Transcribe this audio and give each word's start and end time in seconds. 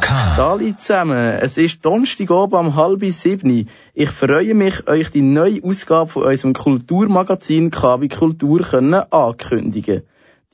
K. 0.00 0.14
Sali 0.36 0.74
zusammen, 0.74 1.38
es 1.40 1.56
ist 1.56 1.84
Donnerstag 1.84 2.30
oben 2.30 2.56
am 2.56 2.74
halb 2.74 3.04
sieben. 3.12 3.68
Ich 3.94 4.10
freue 4.10 4.54
mich, 4.54 4.88
euch 4.88 5.10
die 5.10 5.22
neue 5.22 5.62
Ausgabe 5.62 6.10
von 6.10 6.24
unserem 6.24 6.54
Kulturmagazin 6.54 7.70
KW 7.70 8.08
Kultur 8.08 8.62
können 8.62 8.94
ankündigen. 8.94 10.02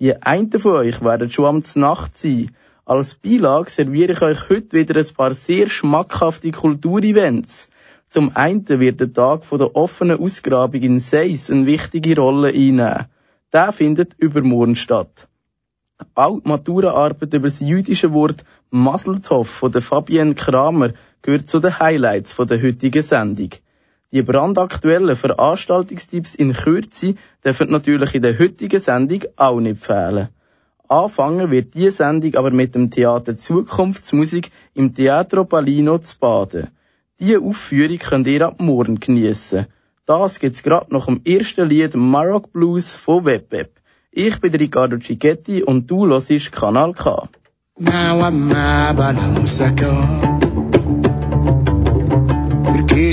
Die 0.01 0.21
einen 0.21 0.59
von 0.59 0.73
euch 0.73 1.01
werden 1.03 1.31
schon 1.31 1.47
am 1.47 1.63
Nacht 1.77 2.17
sein. 2.17 2.51
Als 2.85 3.15
Beilage 3.15 3.71
serviere 3.71 4.13
ich 4.13 4.23
euch 4.23 4.49
heute 4.51 4.77
wieder 4.77 4.97
ein 4.97 5.15
paar 5.15 5.35
sehr 5.35 5.69
schmackhafte 5.69 6.51
Kulturevents. 6.51 7.71
Zum 8.09 8.37
einen 8.37 8.69
wird 8.69 9.01
der 9.01 9.13
Tag 9.13 9.45
von 9.45 9.59
der 9.59 9.75
offenen 9.75 10.21
Ausgrabung 10.21 10.83
in 10.83 10.99
Seis 10.99 11.51
eine 11.51 11.67
wichtige 11.67 12.17
Rolle 12.17 12.49
einnehmen. 12.49 13.07
Der 13.53 13.73
findet 13.73 14.15
übermorgen 14.19 14.77
statt. 14.77 15.29
Die 15.99 16.41
Maturaarbeit 16.45 17.33
über 17.33 17.49
das 17.49 17.61
jüdische 17.61 18.13
Wort 18.13 18.45
Maseltov 18.71 19.49
von 19.49 19.73
der 19.73 19.81
Fabienne 19.81 20.35
Kramer 20.35 20.91
gehört 21.23 21.47
zu 21.47 21.59
den 21.59 21.79
Highlights 21.79 22.35
von 22.35 22.47
der 22.47 22.63
heutigen 22.63 23.03
Sendung. 23.03 23.51
Die 24.13 24.23
brandaktuellen 24.23 25.17
Veranstaltungstipps 25.17 26.35
in 26.35 26.53
Kürze 26.53 27.15
dürfen 27.43 27.71
natürlich 27.71 28.15
in 28.15 28.23
der 28.23 28.39
heutigen 28.39 28.79
Sendung 28.79 29.23
auch 29.37 29.59
nicht 29.59 29.83
fehlen. 29.83 30.29
Anfangen 30.87 31.51
wird 31.51 31.75
diese 31.75 31.91
Sendung 31.91 32.35
aber 32.35 32.51
mit 32.51 32.75
dem 32.75 32.91
Theater 32.91 33.35
Zukunftsmusik 33.35 34.51
im 34.75 34.95
Teatro 34.95 35.45
Palino 35.45 35.99
zu 35.99 36.19
Baden. 36.19 36.69
Diese 37.19 37.41
Aufführung 37.41 37.99
könnt 37.99 38.27
ihr 38.27 38.47
ab 38.47 38.61
morgen 38.61 39.01
geniessen. 39.01 39.67
Das 40.05 40.41
gibt's 40.41 40.63
gerade 40.63 40.93
nach 40.93 41.07
dem 41.07 41.23
ersten 41.25 41.69
Lied 41.69 41.95
Maroc 41.95 42.53
Blues 42.53 42.95
von 42.95 43.25
WebWeb. 43.25 43.71
Ich 44.16 44.40
bin 44.42 44.54
Riccardo 44.54 44.98
Cicchetti 44.98 45.64
und 45.64 45.90
du 45.90 46.08
hörst 46.08 46.52
Kanal 46.52 46.94
K. 46.94 47.30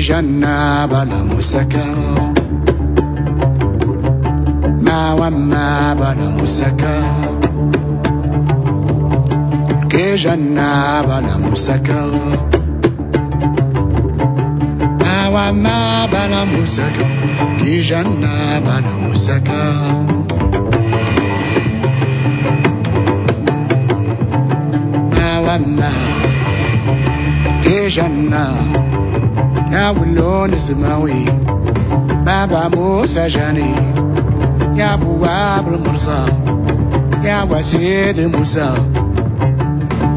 جنة 0.09 0.87
بلا 0.87 1.23
مسكا 1.23 1.87
ما 4.87 5.13
وما 5.13 5.95
بلا 5.95 6.29
مسكا 6.43 6.97
كي 9.91 10.15
جنة 10.15 11.03
بلا 11.03 11.37
مسكا 11.37 12.01
ما 15.01 15.29
وما 15.29 16.07
بلا 16.07 16.45
مسكا 16.45 17.09
كي 17.59 17.81
جنة 17.81 18.59
بلا 18.59 19.11
مسكا 19.11 20.22
وما 25.56 25.92
كي 27.64 27.88
جنة؟ 27.88 28.72
يا 29.72 29.90
ولون 29.90 30.54
السماوي 30.54 31.26
بابا 32.26 32.68
موسى 32.76 33.28
جاني 33.28 33.76
يا 34.76 34.96
بواب 34.96 35.74
المرصى 35.74 36.26
يا 37.24 37.44
وسيد 37.44 38.36
موسى. 38.36 38.74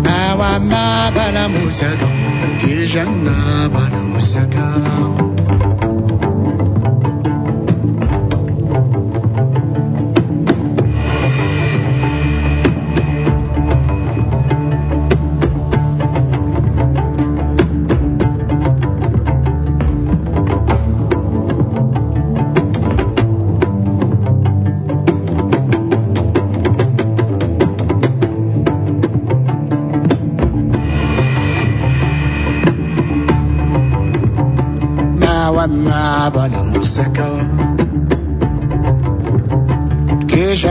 ما 0.05 0.59
ما 0.59 1.11
بلا 1.11 1.49
موسى 1.49 1.97
كي 2.61 2.87
جنة 2.87 3.67
بلا 3.67 4.03
موسى 4.03 4.47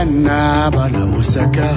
wannan 0.06 0.70
bala 0.70 1.02
musaka 1.10 1.70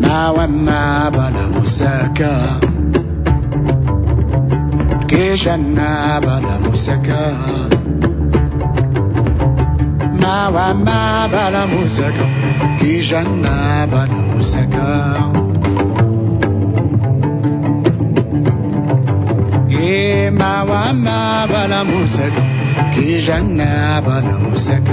na 0.00 0.32
wannan 0.32 1.12
bala 1.12 1.44
musaka 1.52 2.56
kishan 5.06 5.76
na 5.76 6.20
musaka 6.64 7.24
na 10.16 10.48
wannan 10.56 11.28
bala 11.32 11.62
musaka 11.68 12.24
kishan 12.80 13.28
na 13.44 13.84
bala 13.92 14.20
ma 20.32 20.64
Mawama 20.64 21.44
bala 21.50 21.84
musaka 21.84 22.55
بلا 22.75 22.75
موسك 22.75 22.93
كي 22.95 23.19
جنة 23.19 23.99
بلا 23.99 24.37
موسك 24.49 24.83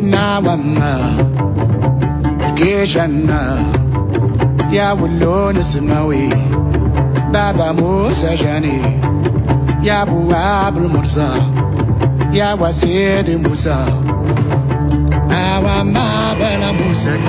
ما 0.00 0.38
وما 0.38 1.16
كي 2.56 2.84
جنة 2.84 3.72
يا 4.72 4.92
ولون 4.92 5.62
سماوي 5.62 6.28
بابا 7.32 7.72
موسى 7.72 8.34
جاني 8.34 9.00
يا 9.82 10.04
بواب 10.04 10.76
المرسى 10.78 11.28
يا 12.32 12.54
وسيد 12.54 13.48
موسى 13.48 13.86
ما 15.28 15.58
وما 15.58 16.34
بلا 16.38 16.72
موسك 16.72 17.20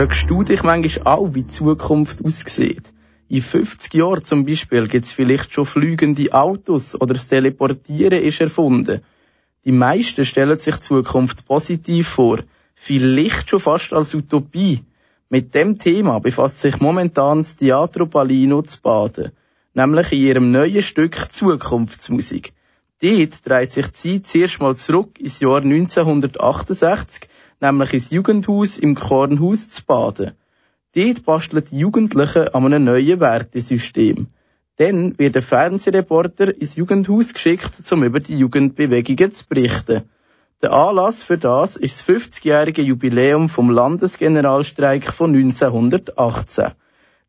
Fragst 0.00 0.30
du 0.30 0.42
dich 0.42 0.62
manchmal 0.62 1.14
auch, 1.14 1.34
wie 1.34 1.42
die 1.42 1.46
Zukunft 1.46 2.24
aussieht? 2.24 2.90
In 3.28 3.42
50 3.42 3.92
Jahren 3.92 4.22
zum 4.22 4.46
Beispiel 4.46 4.88
gibt 4.88 5.04
es 5.04 5.12
vielleicht 5.12 5.52
schon 5.52 5.66
fliegende 5.66 6.32
Autos 6.32 6.98
oder 6.98 7.12
das 7.12 7.28
Teleportieren 7.28 8.22
ist 8.22 8.40
erfunden. 8.40 9.02
Die 9.66 9.72
meisten 9.72 10.24
stellen 10.24 10.56
sich 10.56 10.76
die 10.76 10.80
Zukunft 10.80 11.44
positiv 11.44 12.08
vor, 12.08 12.38
vielleicht 12.74 13.50
schon 13.50 13.60
fast 13.60 13.92
als 13.92 14.14
Utopie. 14.14 14.80
Mit 15.28 15.54
dem 15.54 15.78
Thema 15.78 16.18
befasst 16.18 16.60
sich 16.60 16.80
momentan 16.80 17.40
das 17.40 17.58
Teatro 17.58 18.06
Palino 18.06 18.62
zu 18.62 18.80
Baden, 18.80 19.32
nämlich 19.74 20.12
in 20.12 20.22
ihrem 20.22 20.50
neuen 20.50 20.80
Stück 20.80 21.30
Zukunftsmusik. 21.30 22.54
Dort 23.02 23.46
dreht 23.46 23.70
sich 23.70 23.88
die 23.88 24.22
Zeit 24.22 24.26
zuerst 24.26 24.60
mal 24.60 24.76
zurück 24.76 25.20
ins 25.20 25.40
Jahr 25.40 25.60
1968, 25.60 27.28
nämlich 27.60 27.92
ins 27.92 28.10
Jugendhaus 28.10 28.78
im 28.78 28.94
Kornhaus 28.94 29.70
zu 29.70 29.84
Baden. 29.84 30.32
Dort 30.94 31.24
basteln 31.24 31.64
die 31.70 31.78
Jugendlichen 31.78 32.48
an 32.48 32.64
einem 32.64 32.84
neuen 32.84 33.20
Wertesystem. 33.20 34.28
Dann 34.76 35.18
wird 35.18 35.36
ein 35.36 35.42
Fernsehreporter 35.42 36.54
ins 36.58 36.76
Jugendhaus 36.76 37.32
geschickt, 37.32 37.70
um 37.92 38.02
über 38.02 38.18
die 38.18 38.38
Jugendbewegungen 38.38 39.30
zu 39.30 39.46
berichten. 39.46 40.02
Der 40.62 40.72
Anlass 40.72 41.22
für 41.22 41.38
das 41.38 41.76
ist 41.76 42.00
das 42.00 42.16
50-jährige 42.16 42.82
Jubiläum 42.82 43.48
vom 43.48 43.70
Landesgeneralstreik 43.70 45.04
von 45.04 45.34
1918. 45.34 46.72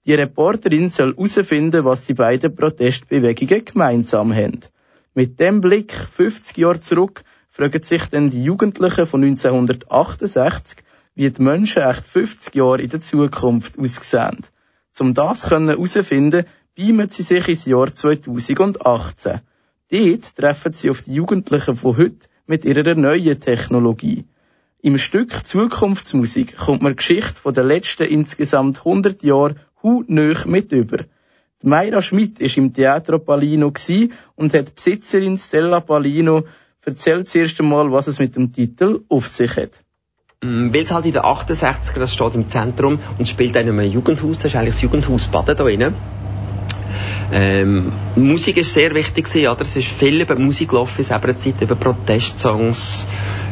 Die 0.05 0.13
Reporterin 0.13 0.87
soll 0.87 1.15
herausfinden, 1.15 1.85
was 1.85 2.05
die 2.05 2.13
beiden 2.13 2.55
Protestbewegungen 2.55 3.63
gemeinsam 3.63 4.33
haben. 4.33 4.61
Mit 5.13 5.39
dem 5.39 5.61
Blick 5.61 5.93
50 5.93 6.57
Jahre 6.57 6.79
zurück 6.79 7.23
fragen 7.51 7.81
sich 7.81 8.05
dann 8.05 8.29
die 8.29 8.43
Jugendlichen 8.43 9.05
von 9.05 9.23
1968, 9.23 10.79
wie 11.15 11.29
die 11.29 11.41
Menschen 11.41 11.83
echt 11.83 12.07
50 12.07 12.55
Jahre 12.55 12.81
in 12.81 12.89
der 12.89 13.01
Zukunft 13.01 13.77
aussehen. 13.77 14.39
Um 14.97 15.13
das 15.13 15.51
herauszufinden, 15.51 16.45
beamen 16.75 17.09
sie 17.09 17.23
sich 17.23 17.47
ins 17.49 17.65
Jahr 17.65 17.93
2018. 17.93 19.41
Dort 19.91 20.35
treffen 20.35 20.71
sie 20.71 20.89
auf 20.89 21.01
die 21.01 21.13
Jugendlichen 21.13 21.75
von 21.75 21.97
heute 21.97 22.27
mit 22.47 22.63
ihrer 22.63 22.95
neuen 22.95 23.39
Technologie. 23.39 24.23
Im 24.81 24.97
Stück 24.97 25.45
Zukunftsmusik 25.45 26.55
kommt 26.57 26.81
man 26.81 26.93
die 26.93 26.97
Geschichte 26.97 27.33
von 27.33 27.53
den 27.53 27.67
letzten 27.67 28.07
insgesamt 28.07 28.79
100 28.79 29.23
Jahren 29.23 29.59
hautnah 29.83 30.45
mit 30.45 30.71
über. 30.71 30.99
Die 31.61 31.67
Mayra 31.67 32.01
Schmidt 32.01 32.39
ist 32.39 32.57
im 32.57 32.73
Teatro 32.73 33.19
Palino 33.19 33.73
und 34.35 34.53
hat 34.53 34.75
Besitzerin 34.75 35.37
Stella 35.37 35.81
Palino 35.81 36.45
erzählt 36.85 37.27
zuerst 37.27 37.59
einmal, 37.59 37.91
was 37.91 38.07
es 38.07 38.19
mit 38.19 38.35
dem 38.35 38.51
Titel 38.51 39.01
auf 39.09 39.27
sich 39.27 39.55
hat. 39.55 39.71
Mm, 40.41 40.73
Weil 40.73 40.81
es 40.81 40.91
halt 40.91 41.05
in 41.05 41.13
den 41.13 41.21
68er, 41.21 41.99
das 41.99 42.13
steht 42.13 42.35
im 42.35 42.47
Zentrum 42.47 42.99
und 43.17 43.27
spielt 43.27 43.55
in 43.55 43.69
einem 43.69 43.81
Jugendhaus, 43.81 44.37
das 44.37 44.45
ist 44.45 44.55
eigentlich 44.55 44.75
das 44.75 44.81
Jugendhaus 44.81 45.27
Baden 45.27 45.55
da 45.55 45.63
drinnen. 45.63 45.95
Ähm, 47.33 47.93
Musik 48.15 48.57
ist 48.57 48.73
sehr 48.73 48.93
wichtig 48.93 49.25
gewesen, 49.25 49.47
oder? 49.47 49.61
Es 49.61 49.75
ist 49.77 49.87
viel 49.87 50.19
über 50.19 50.35
Musik 50.35 50.69
gelaufen 50.69 50.99
in 50.99 51.37
Zeit, 51.37 51.61
über 51.61 51.75
Protestsongs, 51.75 53.07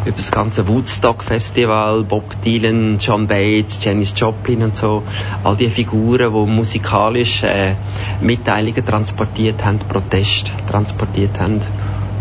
über 0.05 0.17
das 0.17 0.31
ganze 0.31 0.67
Woodstock 0.67 1.23
Festival, 1.23 2.03
Bob 2.03 2.41
Dylan, 2.41 2.97
John 2.99 3.27
Bates, 3.27 3.79
Janis 3.81 4.13
Joplin 4.17 4.63
und 4.63 4.75
so. 4.75 5.03
All 5.45 5.55
die 5.55 5.69
Figuren, 5.69 6.33
die 6.33 6.51
musikalisch 6.51 7.43
äh, 7.43 7.75
Mitteilungen 8.19 8.85
transportiert 8.85 9.63
haben, 9.63 9.79
Protest 9.79 10.51
transportiert 10.67 11.39
haben. 11.39 11.61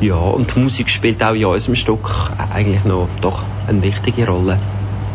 Ja, 0.00 0.17
und 0.17 0.55
die 0.55 0.61
Musik 0.61 0.89
spielt 0.89 1.23
auch 1.23 1.35
in 1.35 1.45
unserem 1.45 1.75
Stück 1.75 2.11
eigentlich 2.53 2.85
noch 2.85 3.09
doch 3.21 3.43
eine 3.67 3.83
wichtige 3.83 4.27
Rolle. 4.27 4.59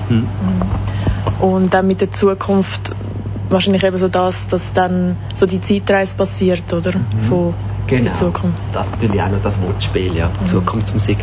Hm. 0.09 0.27
Und 1.39 1.73
dann 1.73 1.87
mit 1.87 2.01
der 2.01 2.11
Zukunft 2.11 2.91
wahrscheinlich 3.49 3.83
eben 3.83 3.97
so 3.97 4.09
das, 4.09 4.47
dass 4.47 4.73
dann 4.73 5.15
so 5.35 5.45
die 5.45 5.61
Zeitreise 5.61 6.15
passiert, 6.15 6.73
oder? 6.73 6.97
Mhm. 6.97 7.23
Von 7.29 7.53
genau. 7.87 8.03
der 8.05 8.13
Zukunft. 8.13 8.59
Das 8.73 8.87
ist 8.87 8.93
natürlich 8.93 9.21
auch 9.21 9.29
noch 9.29 9.41
das 9.41 9.61
Wortspiel, 9.61 10.15
ja. 10.15 10.29
Mhm. 10.29 10.47
Zukunftsmusik 10.47 11.17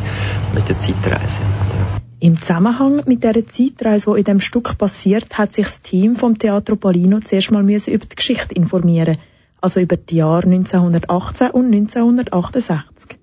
mit 0.55 0.69
der 0.69 0.79
Zeitreise. 0.79 1.43
Ja. 1.43 2.01
Im 2.21 2.37
Zusammenhang 2.37 3.03
mit 3.07 3.25
der 3.25 3.47
Zeitreise, 3.47 4.13
die 4.13 4.19
in 4.19 4.25
dem 4.25 4.41
Stück 4.41 4.77
passiert, 4.77 5.39
hat 5.39 5.53
sich 5.53 5.67
das 5.67 5.83
Team 5.83 6.17
vom 6.17 6.39
Teatro 6.39 6.77
Polino 6.77 7.21
zuerst 7.21 7.51
mal 7.51 7.63
über 7.63 7.79
die 7.81 8.17
Geschichte 8.17 8.55
informieren, 8.55 9.17
also 9.61 9.81
über 9.81 9.97
die 9.97 10.17
Jahre 10.17 10.45
1918 10.45 11.51
und 11.51 11.67
1968. 11.73 13.20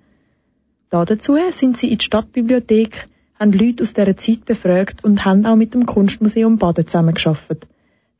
Dazu 0.89 1.35
sind 1.51 1.77
sie 1.77 1.91
in 1.91 1.97
die 1.97 2.05
Stadtbibliothek, 2.05 3.07
haben 3.37 3.51
Leute 3.51 3.83
aus 3.83 3.93
dieser 3.93 4.15
Zeit 4.15 4.45
befragt 4.45 5.03
und 5.03 5.25
haben 5.25 5.45
auch 5.45 5.57
mit 5.57 5.73
dem 5.73 5.85
Kunstmuseum 5.85 6.57
Baden 6.57 6.87
zusammengearbeitet. 6.87 7.67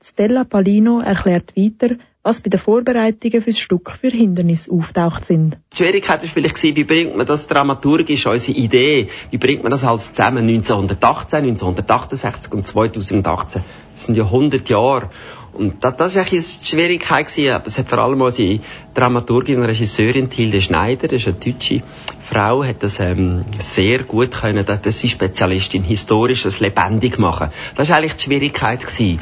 Stella 0.03 0.43
Palino 0.43 0.99
erklärt 0.99 1.55
weiter, 1.55 1.95
was 2.23 2.41
bei 2.41 2.49
den 2.49 2.59
Vorbereitungen 2.59 3.41
fürs 3.41 3.57
Stück 3.57 3.91
für 3.91 4.09
Hindernisse 4.09 4.69
auftaucht 4.69 5.23
sind. 5.23 5.57
Die 5.71 5.77
Schwierigkeit 5.77 6.21
war 6.21 6.29
vielleicht, 6.29 6.61
wie 6.61 6.83
bringt 6.83 7.15
man 7.15 7.25
das 7.25 7.47
dramaturgisch, 7.47 8.27
unsere 8.27 8.57
Idee, 8.57 9.07
wie 9.31 9.37
bringt 9.37 9.63
man 9.63 9.71
das 9.71 9.85
alles 9.85 10.11
zusammen 10.11 10.47
1918, 10.47 11.39
1968 11.39 12.51
und 12.51 12.67
2018. 12.67 13.63
Das 13.95 14.05
sind 14.05 14.15
ja 14.15 14.25
100 14.25 14.67
Jahre. 14.67 15.09
Und 15.57 15.83
das, 15.83 15.97
das 15.97 16.15
war 16.15 16.21
eigentlich 16.21 16.59
die 16.59 16.65
Schwierigkeit 16.65 17.27
aber 17.55 17.67
es 17.67 17.77
hat 17.77 17.89
vor 17.89 17.97
allem 17.97 18.21
unsere 18.21 18.59
Dramaturgin 18.93 19.57
und 19.57 19.65
Regisseurin 19.65 20.29
Tilde 20.29 20.61
Schneider, 20.61 21.07
das 21.07 21.21
ist 21.21 21.27
eine 21.27 21.37
deutsche 21.37 21.81
Frau, 22.29 22.63
hat 22.63 22.83
das 22.83 22.99
ähm, 22.99 23.45
sehr 23.57 24.03
gut 24.03 24.31
können, 24.31 24.65
das 24.65 24.81
ist 24.85 24.99
sie 24.99 25.09
Spezialistin, 25.09 25.83
historisches 25.83 26.59
lebendig 26.59 27.17
machen. 27.17 27.49
Das 27.75 27.89
war 27.89 27.97
eigentlich 27.97 28.15
die 28.15 28.23
Schwierigkeit. 28.25 28.81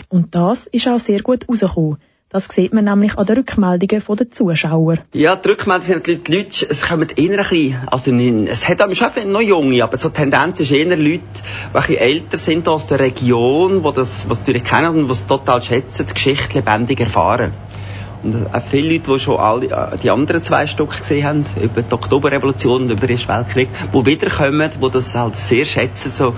Und 0.09 0.35
das 0.35 0.65
ist 0.67 0.87
auch 0.87 0.99
sehr 0.99 1.21
gut 1.21 1.47
rausgekommen. 1.47 1.97
Das 2.35 2.49
sieht 2.51 2.73
man 2.73 2.83
nämlich 2.83 3.17
an 3.17 3.25
den 3.25 3.37
Rückmeldungen 3.37 4.03
der 4.17 4.29
Zuschauer. 4.29 4.97
Ja, 5.13 5.37
die 5.37 5.47
Rückmeldungen 5.47 6.03
sind 6.03 6.27
die 6.27 6.33
Leute, 6.35 6.67
es 6.69 6.81
kommen 6.81 7.07
eher 7.15 7.31
ein 7.31 7.37
bisschen, 7.37 7.87
also 7.87 8.11
es 8.51 8.67
hat 8.67 8.81
aber 8.81 8.93
schon 8.93 9.31
noch 9.31 9.39
Junge, 9.39 9.81
aber 9.81 9.95
so 9.95 10.09
die 10.09 10.15
Tendenz 10.15 10.59
ist 10.59 10.69
eher 10.69 10.97
Leute, 10.97 11.21
die 11.73 11.77
ein 11.77 11.95
älter 11.95 12.35
sind 12.35 12.67
aus 12.67 12.87
der 12.87 12.99
Region, 12.99 13.83
die 13.83 13.93
das, 13.93 14.27
was 14.27 14.39
natürlich 14.39 14.65
kennen 14.65 14.97
und 14.97 15.07
was 15.07 15.25
total 15.25 15.61
schätzen, 15.61 16.07
die 16.07 16.13
Geschichte 16.13 16.57
lebendig 16.57 16.99
erfahren. 16.99 17.53
Und 18.25 18.53
auch 18.53 18.61
viele 18.63 18.93
Leute, 18.93 19.11
die 19.13 19.19
schon 19.19 19.39
alle, 19.39 19.67
äh, 19.67 19.97
die 19.99 20.09
anderen 20.09 20.41
zwei 20.41 20.65
Stücke 20.65 20.97
gesehen 20.97 21.25
haben, 21.25 21.45
über 21.61 21.83
die 21.83 21.93
Oktoberrevolution 21.93 22.83
und 22.83 22.89
über 22.89 23.05
den 23.05 23.17
Ersten 23.17 23.29
Weltkrieg, 23.29 23.69
die 23.93 24.05
wiederkommen, 24.05 24.71
die 24.81 24.91
das 24.91 25.13
halt 25.13 25.35
sehr 25.35 25.63
schätzen, 25.63 26.09
so, 26.09 26.33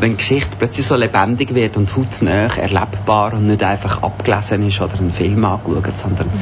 wenn 0.00 0.16
Geschichte 0.16 0.56
plötzlich 0.58 0.84
so 0.84 0.96
lebendig 0.96 1.54
wird 1.54 1.76
und 1.76 1.94
hautnah 1.96 2.48
erlebbar 2.56 3.34
und 3.34 3.46
nicht 3.46 3.62
einfach 3.62 4.02
abgelesen 4.02 4.66
ist 4.66 4.80
oder 4.80 4.98
einen 4.98 5.12
Film 5.12 5.44
angeschaut, 5.44 5.96
sondern 5.96 6.26
mhm. 6.26 6.40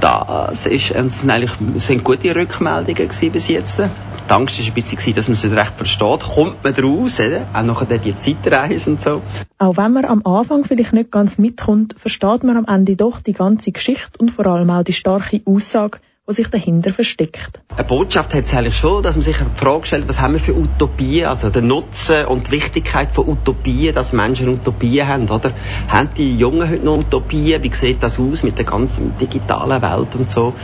Das 0.00 0.66
ist, 0.66 0.94
das 0.94 1.20
sind 1.20 1.30
eigentlich, 1.30 1.52
sind 1.76 2.04
gute 2.04 2.34
Rückmeldungen 2.34 3.08
gewesen 3.08 3.32
bis 3.32 3.48
jetzt. 3.48 3.78
Die 3.78 4.32
Angst 4.32 4.58
war 4.58 4.66
ein 4.66 4.74
bisschen, 4.74 5.14
dass 5.14 5.28
man 5.28 5.32
es 5.32 5.44
nicht 5.44 5.56
recht 5.56 5.72
versteht. 5.76 6.20
Kommt 6.20 6.62
man 6.62 6.74
draus, 6.74 7.20
oder? 7.20 7.46
auch 7.52 7.62
nachher 7.62 7.98
die 7.98 8.16
Zeitreise 8.16 8.90
und 8.90 9.00
so. 9.00 9.22
Auch 9.58 9.76
wenn 9.76 9.92
man 9.92 10.04
am 10.04 10.24
Anfang 10.24 10.64
vielleicht 10.64 10.92
nicht 10.92 11.10
ganz 11.10 11.38
mitkommt, 11.38 11.96
versteht 11.98 12.44
man 12.44 12.56
am 12.56 12.66
Ende 12.66 12.96
doch 12.96 13.20
die 13.20 13.32
ganze 13.32 13.72
Geschichte 13.72 14.18
und 14.18 14.30
vor 14.30 14.46
allem 14.46 14.70
auch 14.70 14.84
die 14.84 14.92
starke 14.92 15.42
Aussage, 15.44 15.98
die 16.30 16.36
sich 16.36 16.48
dahinter 16.48 16.92
versteckt. 16.92 17.60
Eine 17.68 17.84
Botschaft 17.84 18.34
hat 18.34 18.44
es 18.44 18.54
eigentlich 18.54 18.76
schon, 18.76 19.02
dass 19.02 19.16
man 19.16 19.22
sich 19.22 19.36
die 19.36 19.58
Frage 19.58 19.86
stellt, 19.86 20.08
was 20.08 20.20
haben 20.20 20.34
wir 20.34 20.40
für 20.40 20.56
Utopien, 20.56 21.26
also 21.26 21.50
der 21.50 21.62
Nutzen 21.62 22.26
und 22.26 22.48
die 22.48 22.52
Wichtigkeit 22.52 23.12
von 23.12 23.28
Utopien, 23.28 23.94
dass 23.94 24.12
Menschen 24.12 24.48
Utopien 24.48 25.06
haben, 25.06 25.28
oder? 25.28 25.52
Haben 25.88 26.10
die 26.16 26.36
Jungen 26.36 26.68
heute 26.68 26.84
noch 26.84 26.98
Utopien? 26.98 27.62
Wie 27.62 27.72
sieht 27.72 28.02
das 28.02 28.18
aus 28.18 28.42
mit 28.42 28.58
der 28.58 28.64
ganzen 28.64 29.16
digitalen 29.18 29.82
Welt 29.82 30.14
und 30.16 30.30
so? 30.30 30.54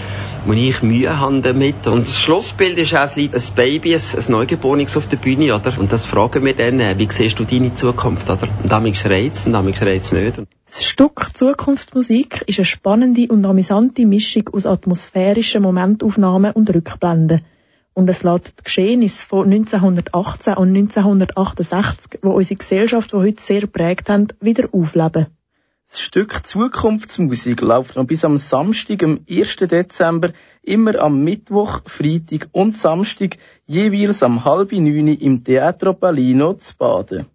wo 0.46 0.52
ich 0.52 0.82
Mühe 0.82 1.18
habe 1.18 1.40
damit. 1.40 1.86
Und 1.86 2.06
das 2.06 2.20
Schlussbild 2.20 2.78
ist 2.78 2.94
auch 2.94 3.16
ein 3.16 3.30
Baby, 3.56 3.94
ein, 3.94 4.00
ein 4.00 4.24
Neugeborenes 4.28 4.96
auf 4.96 5.08
der 5.08 5.16
Bühne, 5.16 5.54
oder? 5.54 5.76
Und 5.78 5.92
das 5.92 6.06
fragen 6.06 6.44
wir 6.44 6.54
dann, 6.54 6.80
äh, 6.80 6.94
wie 6.98 7.08
siehst 7.10 7.38
du 7.38 7.44
deine 7.44 7.74
Zukunft, 7.74 8.30
oder? 8.30 8.48
Und 8.62 8.70
damit 8.70 8.96
schreit 8.96 9.32
es, 9.32 9.46
und 9.46 9.52
damit 9.52 9.76
schreit 9.76 10.02
es 10.02 10.12
nicht. 10.12 10.40
Das 10.66 10.84
Stück 10.84 11.30
Zukunftsmusik 11.34 12.42
ist 12.46 12.58
eine 12.58 12.64
spannende 12.64 13.28
und 13.28 13.44
amüsante 13.44 14.06
Mischung 14.06 14.48
aus 14.52 14.66
atmosphärischen 14.66 15.55
Momentaufnahmen 15.60 16.52
und 16.52 16.74
Rückblenden. 16.74 17.42
Und 17.94 18.08
es 18.10 18.22
lässt 18.22 18.58
die 18.58 18.64
Geschehnisse 18.64 19.26
von 19.26 19.44
1918 19.46 20.54
und 20.54 20.68
1968, 20.68 22.20
wo 22.22 22.32
unsere 22.32 22.58
Gesellschaft, 22.58 23.12
die 23.12 23.16
heute 23.16 23.42
sehr 23.42 23.66
prägt 23.66 24.08
haben, 24.08 24.28
wieder 24.40 24.68
aufleben. 24.72 25.26
Das 25.88 26.00
Stück 26.00 26.44
Zukunftsmusik 26.44 27.60
läuft 27.60 27.94
noch 27.96 28.06
bis 28.06 28.24
am 28.24 28.36
Samstag, 28.38 29.04
am 29.04 29.20
1. 29.30 29.56
Dezember, 29.56 30.32
immer 30.62 30.98
am 30.98 31.22
Mittwoch, 31.22 31.82
Freitag 31.86 32.48
und 32.50 32.74
Samstag, 32.74 33.38
jeweils 33.66 34.24
am 34.24 34.44
halb 34.44 34.72
neun 34.72 35.08
im 35.08 35.44
Teatro 35.44 35.94
Palino 35.94 36.54
zu 36.54 36.76
Baden. 36.76 37.26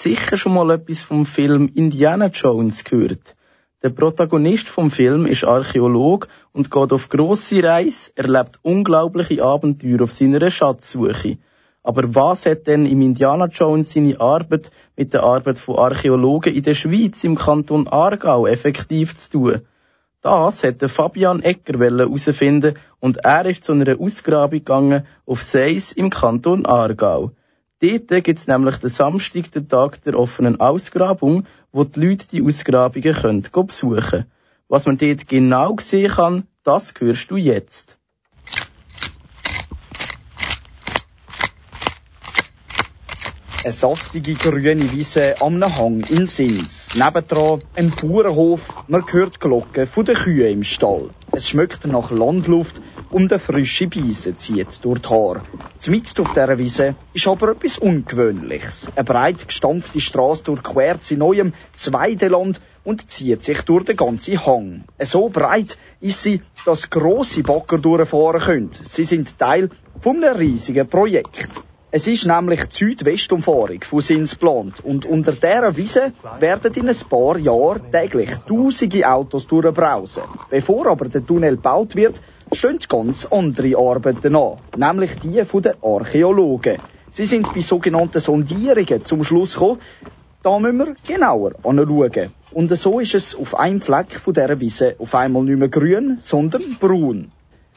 Sicher 0.00 0.36
schon 0.36 0.54
mal 0.54 0.70
etwas 0.70 1.02
vom 1.02 1.26
Film 1.26 1.70
Indiana 1.74 2.26
Jones 2.26 2.84
gehört. 2.84 3.36
Der 3.82 3.90
Protagonist 3.90 4.68
vom 4.68 4.90
Film 4.90 5.26
ist 5.26 5.44
Archäolog 5.44 6.28
und 6.52 6.70
geht 6.70 6.92
auf 6.92 7.08
grosse 7.08 7.62
Reise, 7.62 8.10
erlebt 8.14 8.58
unglaubliche 8.62 9.42
Abenteuer 9.42 10.02
auf 10.02 10.10
seiner 10.10 10.50
Schatzsuche. 10.50 11.38
Aber 11.82 12.14
was 12.14 12.44
hat 12.44 12.66
denn 12.66 12.84
im 12.84 13.00
Indiana 13.00 13.46
Jones 13.46 13.92
seine 13.92 14.20
Arbeit 14.20 14.70
mit 14.96 15.14
der 15.14 15.22
Arbeit 15.22 15.58
von 15.58 15.78
Archäologen 15.78 16.54
in 16.54 16.62
der 16.62 16.74
Schweiz 16.74 17.24
im 17.24 17.36
Kanton 17.36 17.88
Aargau 17.88 18.46
effektiv 18.46 19.16
zu 19.16 19.30
tun? 19.30 19.60
Das 20.20 20.62
hätte 20.62 20.90
Fabian 20.90 21.42
Ecker 21.42 21.78
herausfinden 21.78 22.74
und 23.00 23.24
er 23.24 23.46
ist 23.46 23.64
zu 23.64 23.72
einer 23.72 23.98
Ausgrabung 23.98 24.58
gegangen 24.58 25.06
auf 25.24 25.42
Seis 25.42 25.92
im 25.92 26.10
Kanton 26.10 26.66
Aargau. 26.66 27.32
Dort 27.82 28.08
gibt 28.24 28.38
es 28.38 28.46
nämlich 28.46 28.76
den 28.76 28.90
Samstag, 28.90 29.50
den 29.52 29.66
Tag 29.66 30.02
der 30.02 30.18
offenen 30.18 30.60
Ausgrabung, 30.60 31.46
wo 31.72 31.84
die 31.84 32.00
Leute 32.00 32.28
die 32.28 32.42
Ausgrabungen 32.42 33.14
können 33.14 33.42
besuchen 33.42 34.00
können. 34.02 34.30
Was 34.68 34.84
man 34.84 34.98
dort 34.98 35.26
genau 35.26 35.76
sehen 35.80 36.10
kann, 36.10 36.46
das 36.62 36.92
hörst 36.98 37.30
du 37.30 37.36
jetzt. 37.36 37.96
Eine 43.64 43.72
saftige 43.72 44.34
grüne 44.34 44.92
Wiese 44.92 45.40
am 45.40 45.62
Hang 45.64 46.00
in 46.00 46.26
Sins. 46.26 46.90
Nebendran 46.94 47.62
ein 47.76 47.90
Bauernhof. 47.90 48.74
Man 48.88 49.04
hört 49.10 49.36
die 49.36 49.38
Glocken 49.38 49.86
von 49.86 50.04
den 50.04 50.16
Kühen 50.16 50.52
im 50.52 50.64
Stall. 50.64 51.10
Es 51.32 51.48
schmeckt 51.48 51.86
nach 51.86 52.10
Landluft 52.10 52.80
und 53.10 53.32
eine 53.32 53.38
frische 53.38 53.88
Beise 53.88 54.36
zieht 54.36 54.84
durch 54.84 55.00
die 55.00 55.08
Haare. 55.08 55.42
Zumindest 55.78 56.20
auf 56.20 56.32
dieser 56.32 56.58
Wiese 56.58 56.94
ist 57.12 57.26
aber 57.26 57.50
etwas 57.50 57.78
Ungewöhnliches. 57.78 58.90
Eine 58.94 59.04
breit 59.04 59.48
gestampfte 59.48 60.00
Straße 60.00 60.44
durchquert 60.44 61.04
sie 61.04 61.16
neuem 61.16 61.52
Zweideland 61.72 62.60
und 62.84 63.10
zieht 63.10 63.42
sich 63.42 63.62
durch 63.62 63.84
den 63.84 63.96
ganzen 63.96 64.44
Hang. 64.44 64.84
So 65.00 65.28
breit 65.28 65.76
ist 66.00 66.22
sie, 66.22 66.42
dass 66.64 66.90
grosse 66.90 67.42
Bagger 67.42 67.78
durchfahren 67.78 68.40
können. 68.40 68.70
Sie 68.72 69.04
sind 69.04 69.38
Teil 69.38 69.70
von 70.00 70.22
einem 70.22 70.36
riesigen 70.36 70.88
Projekt. 70.88 71.50
Es 71.92 72.06
ist 72.06 72.24
nämlich 72.24 72.66
die 72.66 72.76
Südwestumfahrung 72.76 73.82
von 73.82 74.00
Sins 74.00 74.32
geplant 74.32 74.78
und 74.84 75.06
unter 75.06 75.32
dieser 75.32 75.76
Wiese 75.76 76.12
werden 76.38 76.72
in 76.74 76.88
ein 76.88 76.96
paar 77.08 77.36
Jahren 77.36 77.90
täglich 77.90 78.30
tausende 78.46 79.08
Autos 79.08 79.48
durchbrausen. 79.48 80.22
Bevor 80.50 80.86
aber 80.86 81.08
der 81.08 81.26
Tunnel 81.26 81.56
gebaut 81.56 81.96
wird, 81.96 82.22
stehen 82.52 82.78
ganz 82.88 83.26
andere 83.26 83.76
Arbeiten 83.78 84.36
an, 84.36 84.58
nämlich 84.74 85.18
die 85.18 85.42
der 85.42 85.76
Archäologen. 85.82 86.78
Sie 87.10 87.26
sind 87.26 87.52
bei 87.52 87.60
sogenannten 87.60 88.20
Sondierungen 88.20 89.04
zum 89.04 89.24
Schluss 89.24 89.54
gekommen, 89.54 89.80
da 90.42 90.58
müssen 90.58 90.78
wir 90.78 90.96
genauer 91.06 91.52
anschauen. 91.62 92.32
Und 92.52 92.76
so 92.76 92.98
ist 92.98 93.14
es 93.14 93.34
auf 93.34 93.58
einem 93.58 93.80
Fleck 93.80 94.08
dieser 94.26 94.60
Wiese 94.60 94.96
auf 94.98 95.14
einmal 95.14 95.44
nicht 95.44 95.58
mehr 95.58 95.68
grün, 95.68 96.18
sondern 96.20 96.76
braun. 96.80 97.32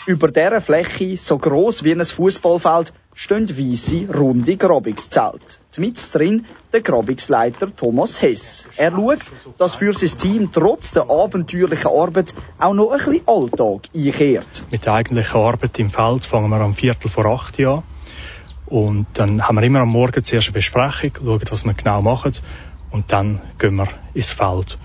Über 0.06 0.30
dieser 0.30 0.62
Fläche, 0.62 1.18
so 1.18 1.38
groß 1.38 1.84
wie 1.84 1.92
ein 1.94 2.04
Fußballfeld, 2.04 2.94
stehen 3.14 3.50
weisse, 3.50 4.08
runde 4.14 4.58
Grabungszelte. 4.58 5.58
Mit 5.78 6.14
drin 6.14 6.46
der 6.72 6.82
Grabungsleiter 6.82 7.76
Thomas 7.76 8.22
Hess. 8.22 8.68
Er 8.78 8.92
schaut, 8.92 9.20
dass 9.58 9.76
für 9.76 9.94
sein 9.94 10.18
Team 10.18 10.50
trotz 10.52 10.92
der 10.92 11.10
abenteuerlichen 11.10 11.92
Arbeit 11.92 12.34
auch 12.60 12.74
noch 12.74 12.92
ein 12.92 12.98
bisschen 12.98 13.28
Alltag 13.28 13.90
einkehrt. 13.94 14.66
Mit 14.72 14.86
der 14.86 14.94
eigentlichen 14.94 15.40
Arbeit 15.40 15.80
im 15.80 15.90
Feld 15.90 16.26
fangen 16.26 16.50
wir 16.50 16.60
am 16.60 16.76
Viertel 16.76 17.10
vor 17.10 17.26
acht 17.26 17.60
an. 17.60 17.84
Und 18.68 19.08
dann 19.14 19.48
haben 19.48 19.56
wir 19.56 19.64
immer 19.64 19.82
am 19.82 19.90
Morgen 19.90 20.24
zuerst 20.24 20.48
eine 20.48 20.54
Besprechung, 20.54 21.12
schauen, 21.18 21.42
was 21.50 21.66
wir 21.66 21.74
genau 21.74 22.02
machen. 22.02 22.34
Und 22.92 23.12
dann 23.12 23.42
gehen 23.58 23.76
wir 23.76 23.90
ins 24.14 24.30
Feld. 24.30 24.78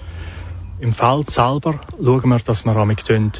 Im 0.80 0.92
Feld 0.92 1.30
selber 1.30 1.80
schauen 2.02 2.28
wir, 2.28 2.38
dass 2.38 2.64
wir 2.64 2.74
damit 2.74 3.10
ein 3.10 3.32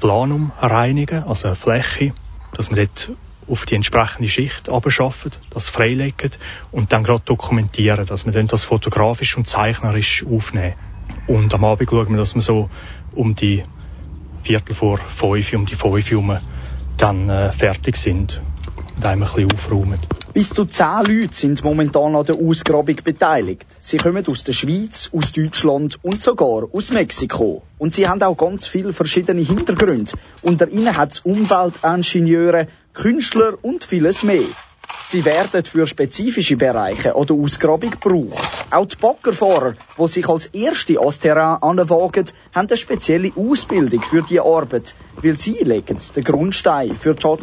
Planum 0.00 0.52
reinigen, 0.60 1.24
also 1.24 1.48
eine 1.48 1.56
Fläche, 1.56 2.12
dass 2.54 2.70
wir 2.70 2.76
dort 2.76 3.10
auf 3.48 3.66
die 3.66 3.74
entsprechende 3.74 4.28
Schicht 4.28 4.68
abschaffen, 4.68 5.32
das 5.50 5.68
freilegen 5.68 6.32
und 6.72 6.92
dann 6.92 7.04
gerade 7.04 7.22
dokumentieren, 7.24 8.06
dass 8.06 8.26
wir 8.26 8.32
dann 8.32 8.48
das 8.48 8.64
fotografisch 8.64 9.36
und 9.36 9.48
zeichnerisch 9.48 10.24
aufnehmen. 10.26 10.74
Und 11.26 11.54
am 11.54 11.64
Abend 11.64 11.88
schauen 11.88 12.10
wir, 12.10 12.16
dass 12.16 12.34
wir 12.34 12.42
so 12.42 12.70
um 13.14 13.34
die 13.34 13.64
Viertel 14.42 14.74
vor 14.74 14.98
fünf, 14.98 15.52
um 15.52 15.66
die 15.66 15.74
fünf 15.74 16.10
herum 16.10 16.38
dann 16.96 17.28
äh, 17.28 17.52
fertig 17.52 17.96
sind 17.96 18.40
und 18.96 19.04
einmal 19.04 19.28
ein 19.28 19.34
bisschen 19.34 19.52
aufräumen. 19.52 19.98
Bis 20.32 20.50
zu 20.50 20.66
zehn 20.66 21.04
Leute 21.06 21.34
sind 21.34 21.64
momentan 21.64 22.14
an 22.14 22.24
der 22.24 22.36
Ausgrabung 22.36 22.96
beteiligt. 23.02 23.66
Sie 23.78 23.96
kommen 23.96 24.26
aus 24.26 24.44
der 24.44 24.52
Schweiz, 24.52 25.10
aus 25.14 25.32
Deutschland 25.32 25.98
und 26.02 26.20
sogar 26.20 26.64
aus 26.72 26.90
Mexiko. 26.90 27.62
Und 27.78 27.94
sie 27.94 28.06
haben 28.06 28.22
auch 28.22 28.36
ganz 28.36 28.66
viele 28.66 28.92
verschiedene 28.92 29.40
Hintergründe. 29.40 30.12
Unter 30.42 30.68
ihnen 30.68 30.96
hat 30.96 31.12
es 31.12 31.20
Umweltingenieure, 31.20 32.68
Künstler 32.96 33.58
und 33.60 33.84
vieles 33.84 34.22
mehr. 34.22 34.48
Sie 35.04 35.24
werden 35.26 35.64
für 35.66 35.86
spezifische 35.86 36.56
Bereiche 36.56 37.14
an 37.14 37.26
der 37.26 37.36
Ausgrabung 37.36 37.90
gebraucht. 37.90 38.64
Auch 38.70 38.86
die 38.86 38.96
Baggerfahrer, 38.96 39.74
die 39.98 40.08
sich 40.08 40.26
als 40.26 40.46
erste 40.46 40.98
ans 40.98 41.20
Terrain 41.20 41.62
anwagen, 41.62 42.24
haben 42.54 42.68
eine 42.68 42.76
spezielle 42.76 43.32
Ausbildung 43.36 44.02
für 44.02 44.22
die 44.22 44.40
Arbeit, 44.40 44.96
weil 45.20 45.36
sie 45.36 45.58
legen 45.60 45.98
den 46.16 46.24
Grundstein 46.24 46.94
für 46.96 47.14
die 47.14 47.36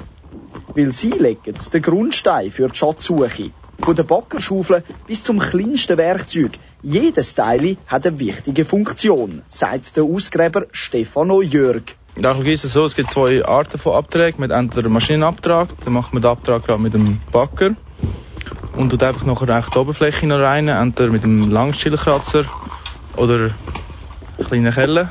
weil 0.76 0.92
sie 0.92 1.12
legen 1.12 1.56
den 1.72 1.82
Grundstein 1.84 2.50
für 2.50 2.70
die 2.70 2.76
Schatzsuche. 2.76 3.52
Von 3.80 3.96
der 3.96 4.04
Baggerschaufel 4.04 4.84
bis 5.06 5.24
zum 5.24 5.38
kleinsten 5.38 5.98
Werkzeug. 6.00 6.58
Jedes 6.82 7.36
Teil 7.36 7.78
hat 7.86 8.08
eine 8.08 8.18
wichtige 8.18 8.66
Funktion, 8.66 9.44
sagt 9.48 9.96
der 9.98 10.06
Ausgräber 10.06 10.66
Stefano 10.72 11.44
Jörg. 11.44 11.84
In 12.16 12.24
ist 12.46 12.64
es 12.64 12.74
so, 12.74 12.84
es 12.84 12.96
gibt 12.96 13.10
zwei 13.10 13.44
Arten 13.44 13.80
von 13.80 13.94
Abträgen. 13.94 14.40
Mit 14.40 14.52
entweder 14.52 14.88
Maschinenabtrag, 14.88 15.70
dann 15.84 15.94
macht 15.94 16.14
man 16.14 16.22
den 16.22 16.30
Abtrag 16.30 16.64
gerade 16.64 16.82
mit 16.82 16.94
dem 16.94 17.22
Bagger 17.32 17.72
und 18.76 18.90
tut 18.90 19.02
einfach 19.02 19.26
nachher 19.26 19.66
die 19.74 19.78
Oberfläche 19.78 20.28
noch 20.28 20.40
rein, 20.40 20.68
entweder 20.68 21.10
mit 21.10 21.24
dem 21.24 21.50
Langstielkratzer 21.50 22.46
oder 23.16 23.52
kleinen 24.48 24.72
Kellen. 24.72 25.10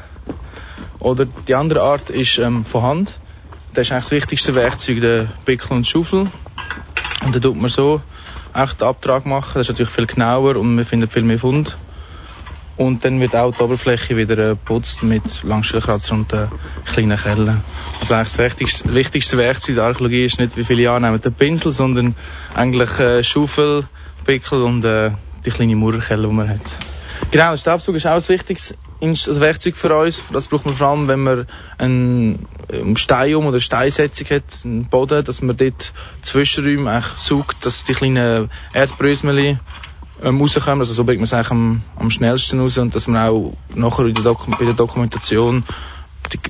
Oder 1.01 1.25
die 1.25 1.55
andere 1.57 1.83
Art 1.83 2.09
ist 2.09 2.39
ähm, 2.39 2.65
von 2.65 2.83
Hand. 2.83 3.19
Das 3.75 3.87
ist 3.87 3.93
eigentlich 3.93 4.05
das 4.05 4.11
wichtigste 4.13 4.55
Werkzeug, 4.55 5.01
der 5.01 5.29
Pickel 5.45 5.77
und 5.77 5.87
Schaufel. 5.89 6.31
Und 7.25 7.35
dann 7.35 7.43
tut 7.43 7.57
man 7.57 7.71
so 7.71 8.01
echt 8.55 8.81
den 8.81 8.87
Abtrag 8.87 9.27
machen. 9.27 9.53
Das 9.55 9.63
ist 9.63 9.71
natürlich 9.71 9.93
viel 9.93 10.07
genauer 10.07 10.55
und 10.57 10.77
man 10.77 10.85
findet 10.85 11.13
viel 11.13 11.23
mehr 11.23 11.39
Fund. 11.39 11.77
Und 12.77 13.05
dann 13.05 13.21
wird 13.21 13.37
auch 13.37 13.55
die 13.55 13.63
Oberfläche 13.63 14.17
wieder 14.17 14.37
geputzt 14.37 15.03
mit 15.03 15.43
Langstielkratzer 15.43 16.15
und 16.15 16.33
äh, 16.33 16.47
kleinen 16.87 17.19
Kellen. 17.19 17.63
Also 18.01 18.15
eigentlich 18.15 18.33
das 18.33 18.39
wichtigste, 18.39 18.95
wichtigste 18.95 19.37
Werkzeug 19.37 19.75
der 19.77 19.85
Archäologie 19.85 20.25
ist 20.25 20.39
nicht, 20.39 20.57
wie 20.57 20.65
viele 20.65 20.83
Jahre 20.83 21.01
nehmen 21.01 21.21
der 21.21 21.31
Pinsel, 21.31 21.73
sondern 21.73 22.15
eigentlich 22.55 22.99
äh, 22.99 23.23
Schaufel, 23.23 23.85
Pickel 24.25 24.63
und 24.63 24.85
äh, 24.85 25.11
die 25.45 25.51
kleine 25.51 25.77
Murerkelle, 25.77 26.27
die 26.27 26.33
man 26.33 26.49
hat. 26.49 26.61
Genau, 27.31 27.51
der 27.51 27.57
Staubsauger 27.57 27.97
ist 27.97 28.07
auch 28.07 28.17
ein 28.17 28.29
wichtiges 28.29 28.75
Werkzeug 29.01 29.77
für 29.77 29.95
uns. 29.97 30.23
Das 30.33 30.49
braucht 30.49 30.67
man 30.67 30.75
vor 30.75 30.89
allem, 30.89 31.09
wenn 31.09 31.21
man 31.21 31.47
einen 31.79 32.47
Stein 32.97 33.35
um 33.37 33.47
oder 33.47 33.55
eine 33.55 33.61
Steinsetzung 33.61 34.29
hat, 34.31 34.45
einen 34.65 34.87
Boden, 34.87 35.25
dass 35.25 35.41
man 35.41 35.57
dort 35.57 35.93
Zwischenräume 36.23 37.03
sucht, 37.17 37.65
dass 37.65 37.85
die 37.85 37.95
kleinen 37.95 38.51
Erdbrösmeli 38.73 39.59
ähm, 40.23 40.41
rauskommen. 40.41 40.81
Also 40.81 40.95
so 40.95 41.05
bringt 41.05 41.21
man 41.21 41.41
es 41.41 41.51
am, 41.51 41.83
am 41.97 42.11
schnellsten 42.11 42.61
raus 42.61 42.79
und 42.79 42.95
dass 42.95 43.07
man 43.07 43.29
auch 43.29 43.53
nachher 43.75 44.07
in 44.07 44.15
der 44.15 44.35
bei 44.59 44.65
der 44.65 44.75
Dokumentation 44.75 45.65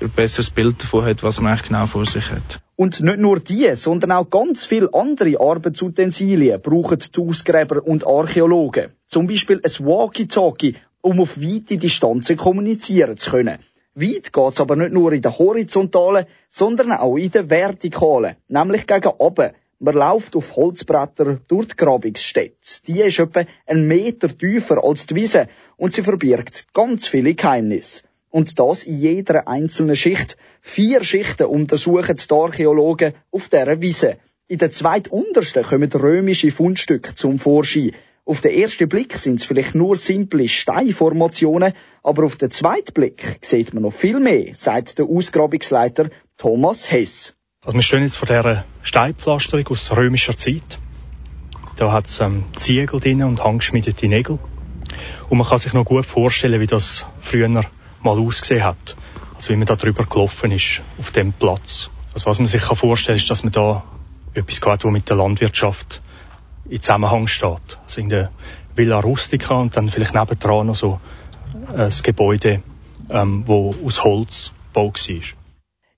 ein 0.00 0.10
besseres 0.10 0.50
Bild 0.50 0.82
davon 0.82 1.04
hat, 1.04 1.22
was 1.22 1.40
man 1.40 1.52
eigentlich 1.52 1.68
genau 1.68 1.86
vor 1.86 2.06
sich 2.06 2.30
hat. 2.30 2.60
Und 2.76 3.00
nicht 3.00 3.18
nur 3.18 3.40
die, 3.40 3.74
sondern 3.74 4.12
auch 4.12 4.28
ganz 4.28 4.64
viele 4.64 4.92
andere 4.92 5.40
Arbeitsutensilien 5.40 6.60
brauchen 6.60 6.98
die 6.98 7.20
Ausgräber 7.20 7.84
und 7.84 8.06
Archäologen. 8.06 8.90
Zum 9.06 9.26
Beispiel 9.26 9.60
ein 9.62 9.86
Walkie-Talkie, 9.86 10.76
um 11.00 11.20
auf 11.20 11.40
weite 11.40 11.78
Distanzen 11.78 12.36
kommunizieren 12.36 13.16
zu 13.16 13.30
können. 13.30 13.58
Weit 13.94 14.32
geht's 14.32 14.60
aber 14.60 14.76
nicht 14.76 14.92
nur 14.92 15.12
in 15.12 15.20
der 15.20 15.38
horizontalen, 15.38 16.26
sondern 16.48 16.92
auch 16.92 17.16
in 17.16 17.30
der 17.30 17.50
vertikalen, 17.50 18.36
nämlich 18.48 18.86
gegen 18.86 19.12
oben. 19.18 19.50
Man 19.84 19.96
läuft 19.96 20.36
auf 20.36 20.54
Holzbretter 20.54 21.40
durch 21.48 21.66
die 21.66 21.76
Grabungsstätte. 21.76 22.54
Die 22.86 23.00
ist 23.00 23.18
etwa 23.18 23.44
einen 23.66 23.88
Meter 23.88 24.28
tiefer 24.28 24.84
als 24.84 25.08
die 25.08 25.16
Wiese 25.16 25.48
und 25.76 25.92
sie 25.92 26.04
verbirgt 26.04 26.72
ganz 26.72 27.08
viele 27.08 27.34
Geheimnisse. 27.34 28.04
Und 28.30 28.60
das 28.60 28.84
in 28.84 28.96
jeder 28.96 29.48
einzelnen 29.48 29.96
Schicht. 29.96 30.36
Vier 30.60 31.02
Schichten 31.02 31.46
untersuchen 31.46 32.16
die 32.16 32.32
Archäologen 32.32 33.14
auf 33.32 33.48
dieser 33.48 33.80
Wiese. 33.80 34.18
In 34.46 34.58
der 34.58 34.70
zweituntersten 34.70 35.64
kommen 35.64 35.90
römische 35.90 36.52
Fundstücke 36.52 37.16
zum 37.16 37.40
Vorschein. 37.40 37.90
Auf 38.24 38.40
den 38.40 38.56
ersten 38.56 38.88
Blick 38.88 39.16
sind 39.16 39.40
es 39.40 39.46
vielleicht 39.46 39.74
nur 39.74 39.96
simple 39.96 40.46
Steinformationen, 40.46 41.72
aber 42.04 42.22
auf 42.22 42.36
den 42.36 42.52
zweiten 42.52 42.92
Blick 42.92 43.40
sieht 43.40 43.74
man 43.74 43.82
noch 43.82 43.92
viel 43.92 44.20
mehr, 44.20 44.54
sagt 44.54 45.00
der 45.00 45.06
Ausgrabungsleiter 45.06 46.08
Thomas 46.36 46.88
Hess. 46.92 47.34
Also 47.64 47.76
wir 47.76 47.82
stehen 47.82 48.02
jetzt 48.02 48.16
vor 48.16 48.26
dieser 48.26 48.64
Steinpflasterung 48.82 49.68
aus 49.68 49.96
römischer 49.96 50.36
Zeit. 50.36 50.80
Da 51.76 51.92
hat 51.92 52.06
es 52.06 52.18
ähm, 52.18 52.42
Ziegel 52.56 52.98
drin 52.98 53.22
und 53.22 53.44
handgeschmiedete 53.44 54.08
Nägel. 54.08 54.40
Und 55.28 55.38
man 55.38 55.46
kann 55.46 55.58
sich 55.58 55.72
noch 55.72 55.84
gut 55.84 56.04
vorstellen, 56.04 56.60
wie 56.60 56.66
das 56.66 57.06
früher 57.20 57.48
mal 57.48 58.18
ausgesehen 58.18 58.64
hat. 58.64 58.96
Also 59.36 59.50
wie 59.50 59.56
man 59.56 59.66
da 59.66 59.76
drüber 59.76 60.06
gelaufen 60.06 60.50
ist, 60.50 60.82
auf 60.98 61.12
dem 61.12 61.32
Platz. 61.32 61.88
Also 62.12 62.26
was 62.26 62.38
man 62.38 62.48
sich 62.48 62.62
kann 62.62 62.74
vorstellen 62.74 63.18
ist, 63.18 63.30
dass 63.30 63.44
man 63.44 63.52
da 63.52 63.84
etwas 64.34 64.60
hat, 64.62 64.84
was 64.84 64.90
mit 64.90 65.08
der 65.08 65.18
Landwirtschaft 65.18 66.02
in 66.68 66.82
Zusammenhang 66.82 67.28
steht. 67.28 67.78
Also 67.84 68.00
in 68.00 68.08
der 68.08 68.32
Villa 68.74 68.98
Rustica 68.98 69.54
und 69.54 69.76
dann 69.76 69.88
vielleicht 69.88 70.14
nebendran 70.14 70.66
noch 70.66 70.74
so 70.74 71.00
ein 71.76 71.92
Gebäude, 72.02 72.60
ähm, 73.08 73.44
wo 73.46 73.72
aus 73.84 74.02
Holz 74.02 74.52
gebaut 74.72 75.08
war. 75.08 75.41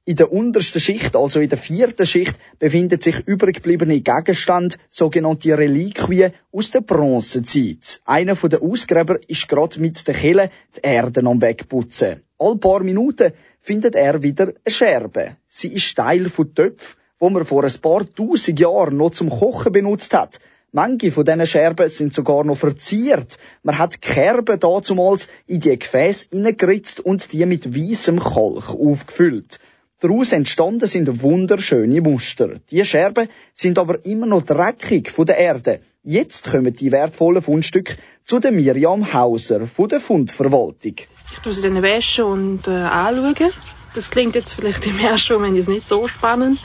In 0.07 0.17
der 0.17 0.31
untersten 0.31 0.81
Schicht, 0.81 1.17
also 1.17 1.41
in 1.41 1.49
der 1.49 1.57
vierten 1.57 2.05
Schicht, 2.05 2.39
befindet 2.59 3.03
sich 3.03 3.27
übriggebliebene 3.27 4.03
Gegenstand, 4.03 4.77
sogenannte 4.91 5.57
Reliquien 5.57 6.35
aus 6.53 6.71
der 6.71 6.83
Bronzezeit. 6.83 8.03
Einer 8.05 8.35
der 8.35 8.61
Ausgräber 8.61 9.19
ist 9.29 9.49
gerade 9.49 9.81
mit 9.81 10.07
der 10.07 10.15
Kelle 10.15 10.51
die 10.77 10.81
Erde 10.83 11.27
am 11.27 11.41
Wegputzen. 11.41 12.21
All 12.39 12.59
paar 12.59 12.83
Minuten 12.83 13.33
findet 13.63 13.95
er 13.95 14.23
wieder 14.23 14.49
eine 14.49 14.75
Scherbe. 14.75 15.39
Sie 15.49 15.73
ist 15.73 15.97
Teil 15.97 16.29
von 16.29 16.55
Töpfen, 16.55 17.01
wo 17.19 17.31
man 17.31 17.47
vor 17.47 17.65
ein 17.65 17.81
paar 17.81 18.05
tausend 18.15 18.61
Jahren 18.61 18.99
noch 18.99 19.13
zum 19.13 19.31
Kochen 19.31 19.73
benutzt 19.73 20.13
hat. 20.13 20.39
Manche 20.71 21.13
von 21.13 21.25
diesen 21.25 21.47
Scherben 21.47 21.89
sind 21.89 22.13
sogar 22.13 22.45
noch 22.45 22.59
verziert. 22.59 23.39
Man 23.63 23.79
hat 23.79 24.03
Kerben 24.03 24.61
dazumals 24.61 25.29
in 25.47 25.61
die 25.61 25.79
Gefäße 25.79 26.27
hineingeritzt 26.31 27.01
und 27.01 27.33
die 27.33 27.47
mit 27.47 27.75
weißem 27.75 28.21
Kalk 28.21 28.69
aufgefüllt. 28.69 29.61
Daraus 30.01 30.33
entstanden 30.33 30.87
sind 30.87 31.23
wunderschöne 31.23 32.01
Muster. 32.01 32.57
Die 32.71 32.85
Scherben 32.85 33.29
sind 33.55 33.79
aber 33.79 34.05
immer 34.05 34.27
noch 34.27 34.43
dreckig 34.43 35.11
von 35.11 35.27
der 35.27 35.39
Erde. 35.39 35.81
Jetzt 36.03 36.51
kommen 36.51 36.75
die 36.75 36.93
wertvollen 36.93 37.41
Fundstücke 37.41 37.97
zu 38.25 38.39
der 38.39 38.53
Miriam 38.53 39.13
Hauser 39.15 39.67
von 39.67 39.89
der 39.89 40.01
Fundverwaltung. 40.01 40.97
Ich 41.33 41.41
tue 41.43 41.53
sie 41.53 41.63
dann 41.63 41.83
waschen 41.83 42.25
und 42.25 42.69
äh, 42.69 42.71
anschauen. 42.71 43.53
Das 43.95 44.11
klingt 44.11 44.35
jetzt 44.35 44.55
vielleicht 44.55 44.85
im 44.87 44.99
ersten 44.99 45.35
Moment 45.35 45.57
jetzt 45.57 45.69
nicht 45.69 45.87
so 45.87 46.09
spannend, 46.09 46.59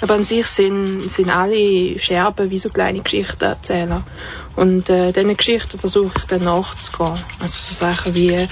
aber 0.00 0.14
an 0.14 0.22
sich 0.22 0.46
sind, 0.46 1.10
sind 1.10 1.28
alle 1.28 1.98
Scherben 1.98 2.50
wie 2.50 2.60
so 2.60 2.70
kleine 2.70 3.02
Geschichtenerzähler. 3.02 4.06
Und 4.54 4.88
äh, 4.88 5.12
diesen 5.12 5.36
Geschichten 5.36 5.78
versuche 5.78 6.14
ich 6.16 6.24
dann 6.26 6.44
nachzugehen. 6.44 7.18
Also 7.40 7.58
so 7.58 7.74
Sachen 7.74 8.14
wie, 8.14 8.48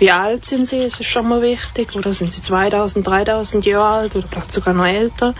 wie 0.00 0.10
alt 0.10 0.46
sind 0.46 0.66
sie, 0.66 0.78
das 0.78 0.98
ist 0.98 1.08
schon 1.08 1.28
mal 1.28 1.42
wichtig, 1.42 1.94
oder 1.94 2.14
sind 2.14 2.32
sie 2.32 2.40
2000, 2.40 3.06
3000 3.06 3.66
Jahre 3.66 4.00
alt 4.00 4.16
oder 4.16 4.26
vielleicht 4.26 4.50
sogar 4.50 4.72
noch 4.72 4.86
älter. 4.86 5.34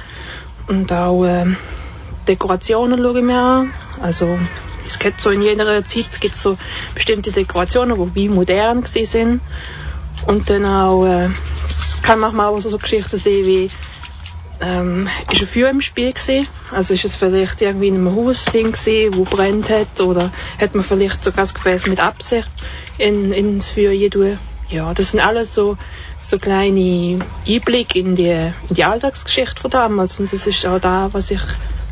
Und 0.69 0.93
auch 0.93 1.25
äh, 1.25 1.47
Dekorationen 2.29 3.02
schaue 3.02 3.19
ich 3.19 3.25
mir 3.25 3.40
an. 3.40 3.73
Also 4.02 4.38
es 4.87 4.99
gibt 4.99 5.21
so 5.21 5.31
in 5.31 5.40
jeder 5.40 5.85
Zeit 5.87 6.21
gibt 6.21 6.37
so 6.37 6.59
bestimmte 6.95 7.33
Dekorationen, 7.33 7.97
die 7.97 8.14
wie 8.14 8.29
modern 8.29 8.85
sind. 8.85 9.40
Und 10.26 10.50
dann 10.50 10.67
auch, 10.67 11.07
äh, 11.07 11.31
es 11.64 11.99
kann 12.02 12.21
manchmal 12.21 12.49
auch 12.49 12.61
so, 12.61 12.69
so 12.69 12.76
Geschichten 12.76 13.17
sehen 13.17 13.47
wie, 13.47 13.71
ähm, 14.61 15.08
ist 15.32 15.41
ein 15.41 15.49
Feuer 15.49 15.71
im 15.71 15.80
Spiel 15.80 16.13
gewesen? 16.13 16.47
Also 16.71 16.93
ist 16.93 17.06
es 17.06 17.17
vielleicht 17.17 17.63
irgendwie 17.63 17.89
in 17.89 17.95
einem 17.95 18.15
Hausding 18.15 18.73
gewesen, 18.73 19.17
wo 19.17 19.25
brennt 19.25 19.71
hat? 19.71 20.00
Oder 20.00 20.30
hat 20.61 20.75
man 20.75 20.84
vielleicht 20.84 21.25
sogar 21.25 21.45
das 21.45 21.54
Gefäß 21.54 21.87
mit 21.87 21.99
Absicht 21.99 22.50
in, 22.99 23.32
ins 23.32 23.71
Feuer 23.71 24.11
tun? 24.11 24.39
Ja, 24.71 24.95
das 24.95 25.11
sind 25.11 25.21
alles 25.21 25.52
so, 25.52 25.76
so 26.23 26.39
kleine 26.39 27.25
Einblicke 27.47 27.99
in 27.99 28.15
die, 28.15 28.30
in 28.30 28.75
die 28.75 28.85
Alltagsgeschichte 28.85 29.61
von 29.61 29.71
damals. 29.71 30.21
Und 30.21 30.33
das 30.33 30.47
ist 30.47 30.65
auch 30.65 30.80
da, 30.80 31.09
was 31.13 31.30
ich 31.30 31.41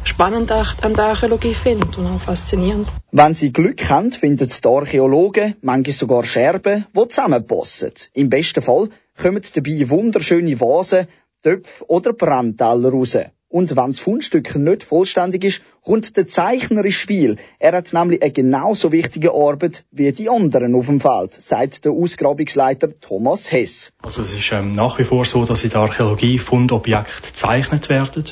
spannend 0.05 0.51
an 0.51 0.95
der 0.95 1.05
Archäologie 1.07 1.55
finde 1.55 1.87
und 1.99 2.07
auch 2.07 2.21
faszinierend. 2.21 2.89
Wenn 3.11 3.35
Sie 3.35 3.53
Glück 3.53 3.91
haben, 3.91 4.13
finden 4.13 4.49
die 4.49 4.69
Archäologen 4.69 5.57
manchmal 5.61 5.93
sogar 5.93 6.25
Scherben, 6.25 6.87
die 6.97 7.09
zusammenpassen. 7.09 7.93
Im 8.15 8.31
besten 8.31 8.63
Fall 8.63 8.91
kommen 9.21 9.43
dabei 9.55 9.91
wunderschöne 9.91 10.61
Vasen, 10.61 11.09
Töpfe 11.43 11.85
oder 11.89 12.13
Brandteller 12.13 12.91
raus. 12.91 13.19
Und 13.51 13.77
wenn 13.77 13.87
das 13.87 13.99
Fundstück 13.99 14.55
nicht 14.57 14.85
vollständig 14.85 15.43
ist, 15.43 15.63
kommt 15.83 16.17
der 16.19 16.27
Zeichner 16.27 16.85
ins 16.85 16.97
Spiel. 16.97 17.37
Er 17.59 17.73
hat 17.73 17.93
nämlich 17.95 18.23
eine 18.23 18.31
genauso 18.31 18.93
wichtige 18.93 19.33
Arbeit 19.33 19.85
wie 19.91 20.13
die 20.13 20.29
anderen 20.29 20.75
auf 20.75 20.87
dem 20.87 21.01
Feld, 21.01 21.33
sagt 21.33 21.87
der 21.87 21.93
Ausgrabungsleiter 21.93 23.01
Thomas 23.01 23.51
Hess. 23.51 23.91
Also 24.03 24.21
es 24.21 24.35
ist 24.35 24.53
ähm, 24.53 24.73
nach 24.73 24.99
wie 24.99 25.05
vor 25.05 25.25
so, 25.25 25.47
dass 25.47 25.65
in 25.65 25.71
der 25.71 25.81
Archäologie 25.81 26.39
Fundobjekte 26.39 27.29
gezeichnet 27.29 27.89
werden. 27.89 28.25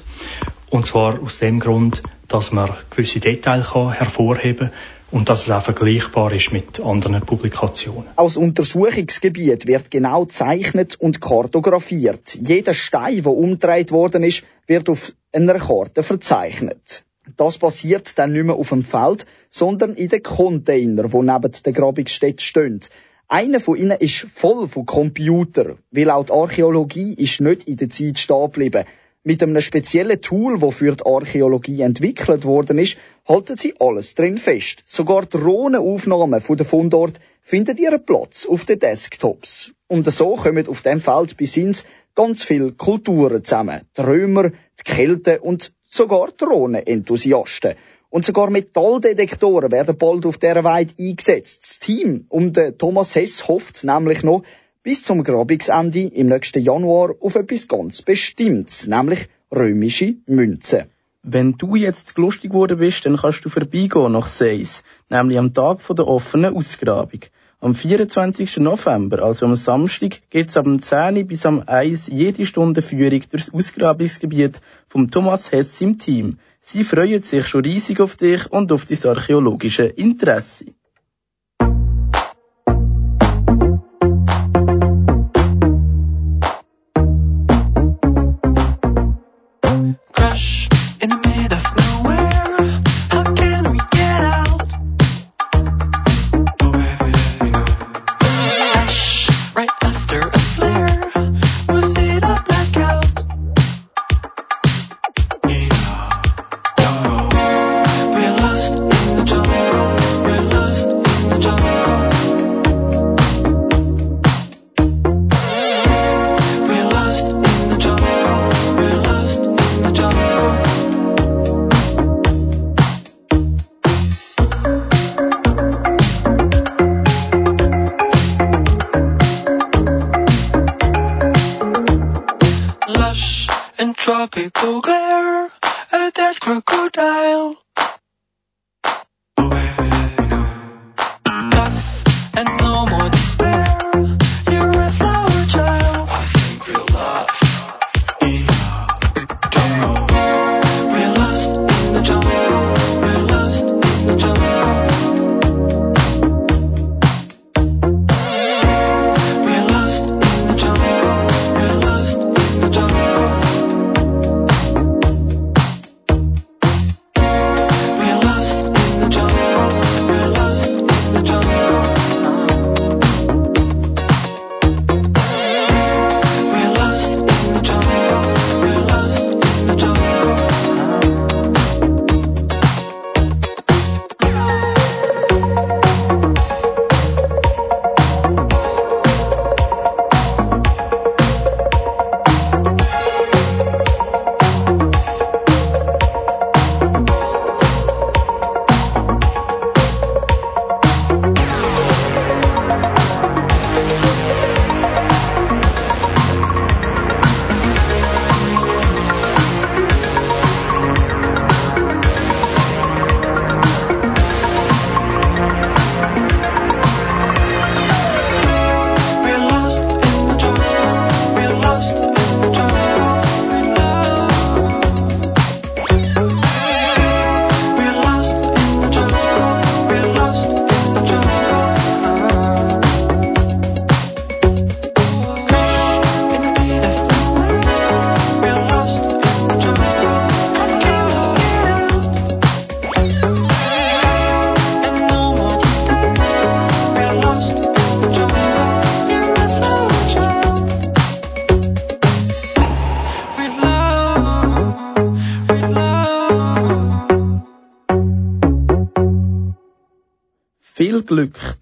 Und 0.69 0.85
zwar 0.85 1.23
aus 1.23 1.39
dem 1.39 1.61
Grund, 1.61 2.03
dass 2.29 2.53
man 2.53 2.75
gewisse 2.91 3.21
Details 3.21 3.75
hervorheben 3.75 4.69
kann 4.69 4.79
und 5.11 5.29
dass 5.29 5.45
es 5.45 5.51
auch 5.51 5.62
vergleichbar 5.62 6.33
ist 6.33 6.53
mit 6.53 6.81
anderen 6.81 7.23
Publikationen. 7.23 8.09
Aus 8.16 8.37
Untersuchungsgebiet 8.37 9.66
wird 9.66 9.90
genau 9.90 10.25
gezeichnet 10.25 10.97
und 10.97 11.21
kartografiert. 11.21 12.38
Jeder 12.40 12.75
Stein, 12.75 13.23
der 13.23 13.33
umgedreht 13.33 13.92
worden 13.92 14.25
ist, 14.25 14.45
wird 14.66 14.88
auf 14.88 15.12
einer 15.33 15.59
Karte 15.59 16.03
verzeichnet. 16.03 17.05
Das 17.37 17.59
passiert 17.59 18.19
dann 18.19 18.33
nicht 18.33 18.45
mehr 18.45 18.55
auf 18.55 18.69
dem 18.69 18.85
Feld, 18.85 19.27
sondern 19.51 19.95
in 19.95 20.09
den 20.09 20.23
Container, 20.23 21.12
wo 21.12 21.23
neben 21.23 21.53
der 21.64 21.73
Grabungsstätte 21.73 22.42
stehen. 22.42 22.81
Einer 23.29 23.59
von 23.59 23.77
ihnen 23.77 23.99
ist 23.99 24.27
voll 24.33 24.69
von 24.69 24.87
Computer, 24.87 25.77
weil 25.90 26.11
auch 26.11 26.25
die 26.25 26.33
Archäologie 26.33 27.14
ist 27.14 27.40
nicht 27.40 27.64
in 27.64 27.77
der 27.77 27.90
Zeit 27.90 28.21
stehen 28.21 28.45
geblieben. 28.45 28.85
Mit 29.29 29.43
einem 29.43 29.61
speziellen 29.61 30.23
Tool, 30.23 30.61
das 30.61 30.77
für 30.77 30.95
die 30.95 31.05
Archäologie 31.05 31.81
entwickelt 31.81 32.45
worden 32.45 32.79
ist, 32.79 32.97
halten 33.27 33.57
sie 33.57 33.75
alles 33.81 34.15
drin 34.15 34.39
fest. 34.39 34.85
Sogar 34.87 35.27
Drohnenaufnahmen 35.27 36.41
von 36.41 36.57
der 36.57 36.65
Fundort 36.65 37.19
finden 37.43 37.77
ihren 37.77 38.07
Platz 38.07 38.47
auf 38.47 38.67
den 38.67 38.79
Desktops. 38.79 39.73
Und 39.89 40.09
so 40.12 40.37
kommen 40.37 40.69
auf 40.69 40.83
dem 40.83 41.01
Feld 41.01 41.37
bis 41.37 41.57
ins 41.57 41.83
ganz 42.15 42.45
viele 42.45 42.71
Kulturen 42.71 43.43
zusammen. 43.43 43.81
Die 43.97 44.01
Römer, 44.01 44.51
die 44.51 44.85
Kelten 44.85 45.41
und 45.41 45.73
sogar 45.87 46.29
Drohnenenthusiasten. 46.31 47.75
Und 48.11 48.25
sogar 48.25 48.51
Metalldetektoren 48.51 49.73
werden 49.73 49.99
bald 49.99 50.25
auf 50.25 50.39
dieser 50.39 50.62
Weide 50.62 50.95
eingesetzt. 51.01 51.65
Das 51.65 51.81
Team 51.81 52.27
um 52.29 52.53
den 52.53 52.79
Thomas 52.79 53.17
Hess 53.17 53.49
hofft 53.49 53.83
nämlich 53.83 54.23
noch, 54.23 54.45
bis 54.87 55.03
zum 55.03 55.25
Grabungsende 55.25 56.03
im 56.14 56.29
nächsten 56.29 56.62
Januar 56.62 57.16
auf 57.20 57.35
etwas 57.35 57.66
ganz 57.66 58.03
Bestimmtes, 58.03 58.87
nämlich 58.87 59.29
römische 59.51 60.14
Münzen. 60.27 60.85
Wenn 61.25 61.55
du 61.59 61.75
jetzt 61.75 62.16
lustig 62.16 62.53
geworden 62.53 62.79
bist, 62.79 63.05
dann 63.05 63.16
kannst 63.16 63.44
du 63.44 63.49
vorbeigehen 63.49 64.12
nach 64.12 64.29
Seis, 64.29 64.85
nämlich 65.09 65.40
am 65.40 65.53
Tag 65.53 65.81
der 65.88 66.07
offenen 66.07 66.55
Ausgrabung. 66.55 67.22
Am 67.59 67.75
24. 67.75 68.59
November, 68.59 69.25
also 69.25 69.46
am 69.46 69.57
Samstag, 69.57 70.20
geht's 70.31 70.57
am 70.57 70.79
10 70.79 71.27
bis 71.27 71.44
am 71.46 71.64
1 71.66 72.07
jede 72.07 72.46
Stunde 72.46 72.81
Führung 72.81 73.22
durchs 73.29 73.53
Ausgrabungsgebiet 73.53 74.61
vom 74.87 75.11
Thomas 75.11 75.51
Hess 75.51 75.81
im 75.81 75.99
Team. 75.99 76.38
Sie 76.61 76.85
freuen 76.85 77.22
sich 77.22 77.44
schon 77.49 77.64
riesig 77.64 78.01
auf 78.01 78.14
dich 78.14 78.53
und 78.53 78.70
auf 78.70 78.85
dein 78.85 79.05
archäologische 79.05 79.87
Interesse. 79.87 80.66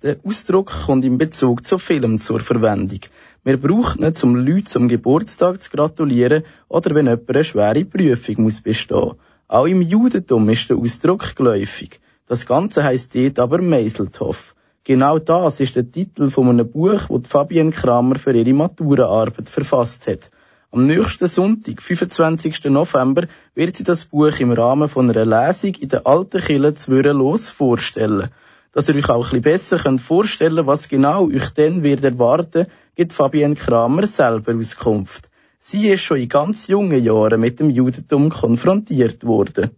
Der 0.04 0.18
Ausdruck 0.22 0.70
kommt 0.84 1.06
in 1.06 1.16
Bezug 1.16 1.64
zu 1.64 1.78
Filmen 1.78 2.18
zur 2.18 2.40
Verwendung. 2.40 3.00
Wir 3.42 3.56
brauchen 3.56 4.04
ihn, 4.04 4.12
um 4.22 4.36
Leuten 4.36 4.66
zum 4.66 4.86
Geburtstag 4.86 5.62
zu 5.62 5.70
gratulieren 5.70 6.42
oder 6.68 6.94
wenn 6.94 7.06
jemand 7.06 7.30
eine 7.30 7.42
schwere 7.42 7.86
Prüfung 7.86 8.42
muss 8.42 8.60
bestehen. 8.60 9.12
Auch 9.48 9.64
im 9.64 9.80
Judentum 9.80 10.46
ist 10.50 10.68
der 10.68 10.76
Ausdruck 10.76 11.34
geläufig. 11.34 12.00
Das 12.26 12.44
Ganze 12.44 12.84
heisst 12.84 13.14
dort 13.14 13.38
aber 13.38 13.62
Meiselthoff. 13.62 14.54
Genau 14.84 15.18
das 15.18 15.60
ist 15.60 15.74
der 15.74 15.90
Titel 15.90 16.28
von 16.28 16.50
einem 16.50 16.70
Buch, 16.70 17.08
das 17.08 17.26
Fabienne 17.26 17.70
Kramer 17.70 18.16
für 18.16 18.36
ihre 18.36 18.52
Maturaarbeit 18.52 19.48
verfasst 19.48 20.06
hat. 20.06 20.30
Am 20.70 20.84
nächsten 20.84 21.28
Sonntag, 21.28 21.80
25. 21.80 22.64
November, 22.64 23.26
wird 23.54 23.74
sie 23.74 23.84
das 23.84 24.04
Buch 24.04 24.38
im 24.38 24.52
Rahmen 24.52 24.90
von 24.90 25.08
einer 25.08 25.24
Lesung 25.24 25.72
in 25.76 25.88
der 25.88 26.06
Alten 26.06 26.42
Kille 26.42 26.74
Zwürrenlos 26.74 27.48
vorstellen. 27.48 28.28
Dass 28.74 28.88
ihr 28.88 28.96
euch 28.96 29.08
auch 29.08 29.32
ein 29.32 29.40
bisschen 29.40 29.78
besser 29.78 29.98
vorstellen 29.98 30.56
könnt, 30.56 30.66
was 30.66 30.88
genau 30.88 31.26
euch 31.26 31.50
dann 31.54 31.84
wird 31.84 32.02
erwarten, 32.02 32.66
gibt 32.96 33.12
Fabienne 33.12 33.54
Kramer 33.54 34.06
selber 34.06 34.54
Auskunft. 34.54 35.30
Sie 35.60 35.88
ist 35.88 36.02
schon 36.02 36.18
in 36.18 36.28
ganz 36.28 36.66
jungen 36.66 37.02
Jahren 37.02 37.40
mit 37.40 37.60
dem 37.60 37.70
Judentum 37.70 38.30
konfrontiert 38.30 39.24
worden. 39.24 39.70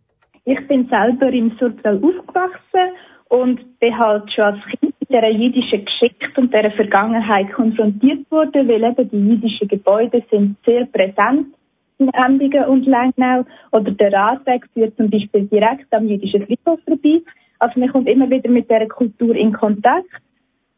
Ich 0.45 0.67
bin 0.67 0.89
selber 0.89 1.29
im 1.31 1.53
Surtal 1.59 1.97
aufgewachsen 1.97 2.97
und 3.29 3.79
bin 3.79 3.99
halt 3.99 4.33
schon 4.33 4.45
als 4.45 4.65
Kind 4.65 4.95
mit 4.99 5.11
dieser 5.11 5.31
jüdischen 5.31 5.85
Geschichte 5.85 6.41
und 6.41 6.55
dieser 6.55 6.71
Vergangenheit 6.71 7.53
konfrontiert 7.53 8.31
worden, 8.31 8.67
weil 8.67 8.83
eben 8.83 9.11
die 9.11 9.29
jüdischen 9.29 9.69
Gebäude 9.69 10.25
sind 10.31 10.57
sehr 10.65 10.87
präsent 10.87 11.55
in 11.99 12.09
Endingen 12.11 12.65
und 12.65 12.87
Lengnau 12.87 13.45
oder 13.73 13.91
der 13.91 14.13
Radweg 14.13 14.67
führt 14.75 14.97
zum 14.97 15.11
Beispiel 15.11 15.47
direkt 15.47 15.93
am 15.93 16.09
jüdischen 16.09 16.47
Friedhof 16.47 16.81
vorbei. 16.85 17.23
Also 17.59 17.79
man 17.81 17.91
kommt 17.91 18.09
immer 18.09 18.29
wieder 18.31 18.51
mit 18.51 18.71
dieser 18.71 18.87
Kultur 18.87 19.35
in 19.35 19.53
Kontakt 19.53 20.09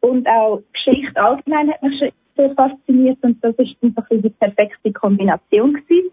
und 0.01 0.27
auch 0.27 0.61
Geschichte 0.73 1.21
allgemein 1.21 1.71
hat 1.71 1.83
mich 1.83 1.99
schon 1.99 2.09
sehr 2.35 2.55
fasziniert 2.55 3.17
und 3.21 3.43
das 3.43 3.55
ist 3.55 3.75
einfach 3.81 4.07
die 4.09 4.29
perfekte 4.29 4.93
Kombination 4.93 5.73
gewesen. 5.73 6.11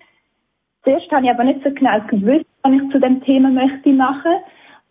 Zuerst 0.82 1.10
habe 1.10 1.26
ich 1.26 1.30
aber 1.30 1.44
nicht 1.44 1.62
so 1.64 1.70
genau 1.70 2.00
gewusst, 2.08 2.46
was 2.62 2.72
ich 2.72 2.92
zu 2.92 2.98
dem 3.00 3.22
Thema 3.22 3.50
möchte 3.50 3.90
machen. 3.90 4.32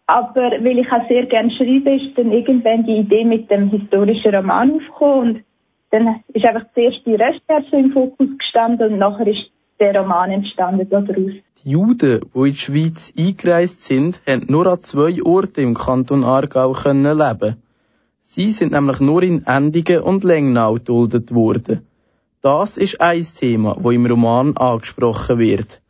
Aber 0.08 0.52
weil 0.52 0.80
ich 0.80 0.92
auch 0.92 1.08
sehr 1.08 1.26
gerne 1.26 1.52
schreibe, 1.52 1.96
ist 1.96 2.18
dann 2.18 2.32
irgendwann 2.32 2.86
die 2.86 2.98
Idee 2.98 3.26
mit 3.26 3.50
dem 3.50 3.70
historischen 3.70 4.36
Roman 4.36 4.74
aufgekommen 4.74 5.20
und 5.20 5.44
dann 5.92 6.24
ist 6.34 6.46
einfach 6.46 6.66
zuerst 6.74 7.06
die 7.06 7.16
Recherche 7.16 7.76
im 7.76 7.92
Fokus 7.92 8.28
gestanden 8.38 8.94
und 8.94 9.00
nachher 9.00 9.28
ist 9.28 9.50
der 9.80 9.96
Roman 9.96 10.32
entstanden 10.32 10.90
daraus. 10.90 11.32
Die 11.64 11.70
Juden, 11.70 12.22
die 12.34 12.40
in 12.40 12.46
die 12.46 12.54
Schweiz 12.54 13.14
eingereist 13.18 13.84
sind, 13.84 14.22
haben 14.28 14.46
nur 14.48 14.68
an 14.68 14.80
zwei 14.80 15.22
Orten 15.24 15.62
im 15.62 15.74
Kanton 15.74 16.24
Aargau 16.24 16.74
können 16.74 17.18
leben. 17.18 17.58
Sie 18.22 18.52
sind 18.52 18.72
nämlich 18.72 19.00
nur 19.00 19.22
in 19.24 19.46
Endingen 19.46 20.02
und 20.02 20.24
Lengnau 20.24 20.74
geduldet 20.76 21.34
worden. 21.34 21.86
Das 22.42 22.78
ist 22.78 23.02
ein 23.02 23.24
Thema, 23.24 23.76
wo 23.80 23.92
im 23.92 24.06
Roman 24.06 24.56
angesprochen 24.58 25.40
wird. 25.40 25.82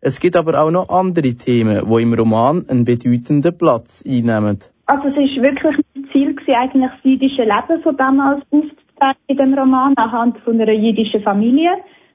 Es 0.00 0.18
gibt 0.18 0.36
aber 0.36 0.60
auch 0.60 0.70
noch 0.70 0.88
andere 0.88 1.34
Themen, 1.34 1.82
wo 1.86 1.98
im 1.98 2.12
Roman 2.12 2.68
einen 2.68 2.84
bedeutenden 2.84 3.56
Platz 3.56 4.04
einnehmen. 4.06 4.58
Also 4.86 5.08
es 5.08 5.16
ist 5.16 5.42
wirklich 5.42 5.76
das 5.94 6.12
Ziel 6.12 6.34
gewesen, 6.34 6.54
eigentlich 6.54 6.90
das 6.90 7.04
jüdische 7.04 7.42
Leben 7.42 7.82
von 7.82 7.96
damals 7.96 8.42
aufzuzeigen 8.50 9.22
in 9.26 9.36
dem 9.36 9.54
Roman 9.54 9.94
anhand 9.96 10.38
von 10.40 10.60
einer 10.60 10.72
jüdischen 10.72 11.22
Familie. 11.22 11.70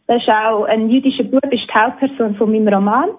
Das 0.07 0.21
ist 0.21 0.29
auch 0.29 0.63
ein 0.63 0.89
jüdischer 0.89 1.25
Bub, 1.25 1.43
ist 1.51 1.67
die 1.67 1.79
Hauptperson 1.79 2.35
von 2.35 2.51
meinem 2.51 2.73
Roman. 2.73 3.09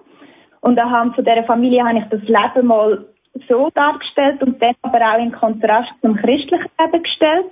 Und 0.61 0.77
anhand 0.79 1.15
von 1.15 1.23
dieser 1.23 1.43
Familie 1.43 1.85
habe 1.85 1.99
ich 1.99 2.05
das 2.05 2.21
Leben 2.23 2.67
mal 2.67 3.05
so 3.47 3.69
dargestellt 3.73 4.43
und 4.43 4.61
dann 4.61 4.75
aber 4.81 4.99
auch 4.99 5.19
in 5.19 5.31
Kontrast 5.31 5.89
zum 6.01 6.15
christlichen 6.15 6.69
Leben 6.79 7.03
gestellt. 7.03 7.51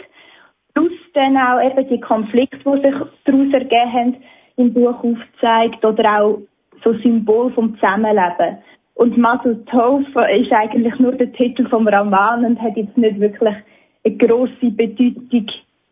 Plus 0.73 0.91
dann 1.13 1.37
auch 1.37 1.61
eben 1.61 1.87
die 1.87 2.01
Konflikte, 2.01 2.57
die 2.57 2.83
sich 2.83 2.95
daraus 3.25 3.53
ergeben 3.53 3.93
haben, 3.93 4.15
im 4.57 4.73
Buch 4.73 5.03
aufgezeigt 5.03 5.85
oder 5.85 6.19
auch 6.21 6.39
so 6.83 6.93
Symbol 6.93 7.51
vom 7.53 7.75
Zusammenleben. 7.75 8.57
Und 8.95 9.17
Masel 9.17 9.63
Tov 9.65 10.01
ist 10.01 10.51
eigentlich 10.51 10.97
nur 10.99 11.13
der 11.13 11.31
Titel 11.33 11.69
vom 11.69 11.87
Roman 11.87 12.43
und 12.43 12.61
hat 12.61 12.75
jetzt 12.75 12.97
nicht 12.97 13.19
wirklich 13.19 13.55
eine 14.03 14.17
grosse 14.17 14.71
Bedeutung 14.71 15.45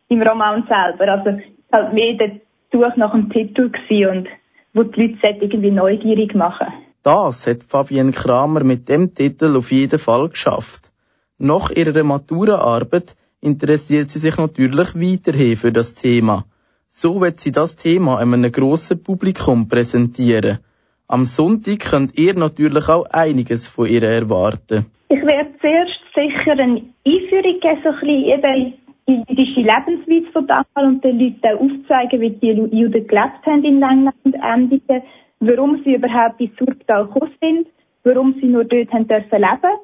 im 0.10 0.22
Roman 0.24 0.68
selber. 0.68 1.12
Also 1.12 1.40
halt 1.72 1.94
mehr 1.94 2.14
der 2.14 2.32
Suche 2.76 3.00
nach 3.00 3.12
dem 3.12 3.30
Titel 3.30 3.72
und 4.12 4.28
wo 4.74 4.84
die 4.84 5.18
Leute 5.24 5.38
irgendwie 5.40 5.72
neugierig 5.72 6.36
machen. 6.36 6.68
Das 7.04 7.48
hat 7.48 7.64
Fabienne 7.64 8.12
Kramer 8.12 8.64
mit 8.64 8.90
dem 8.90 9.14
Titel 9.14 9.56
auf 9.56 9.72
jeden 9.72 10.00
Fall 10.00 10.28
geschafft. 10.28 10.92
Nach 11.38 11.70
ihrer 11.70 12.04
Maturaarbeit 12.04 13.16
interessiert 13.40 14.10
sie 14.10 14.20
sich 14.20 14.38
natürlich 14.38 14.96
weiterhin 14.96 15.56
für 15.56 15.72
das 15.72 15.96
Thema. 15.96 16.46
So 16.88 17.22
wird 17.22 17.38
sie 17.38 17.52
das 17.52 17.78
Thema 17.78 18.18
einem 18.18 18.52
grossen 18.52 19.02
Publikum 19.02 19.68
präsentieren. 19.68 20.60
Am 21.08 21.24
Sonntag 21.26 21.80
könnt 21.80 22.18
ihr 22.18 22.34
natürlich 22.34 22.90
auch 22.90 23.06
einiges 23.06 23.70
von 23.70 23.88
ihr 23.88 24.04
erwarten. 24.04 24.88
Ich 25.10 25.22
werde 25.22 25.52
zuerst 25.62 26.02
sicher 26.16 26.54
eine 26.54 26.82
Einführung 27.06 27.60
geben, 27.62 27.80
so 27.84 27.90
ein 27.90 28.00
bisschen 28.00 28.26
eben 28.26 28.74
jüdische 29.08 29.62
Lebensweise 29.62 30.32
von 30.32 30.48
damals 30.48 30.68
und 30.76 31.04
den 31.04 31.20
Leuten 31.20 31.58
aufzeigen, 31.58 32.22
wie 32.22 32.32
die 32.32 32.52
Juden 32.52 33.08
gelebt 33.08 33.46
haben 33.46 33.64
in 33.64 33.82
England 33.82 34.16
und 34.24 34.36
Endingen, 34.36 35.04
warum 35.40 35.82
sie 35.84 35.96
überhaupt 35.96 36.42
in 36.42 36.52
Surgtal 36.58 37.06
gekommen 37.06 37.32
sind, 37.42 37.68
warum 38.04 38.36
sie 38.40 38.48
nur 38.48 38.66
dort 38.66 38.92
haben 38.92 39.08
dürfen 39.08 39.42
leben. 39.42 39.80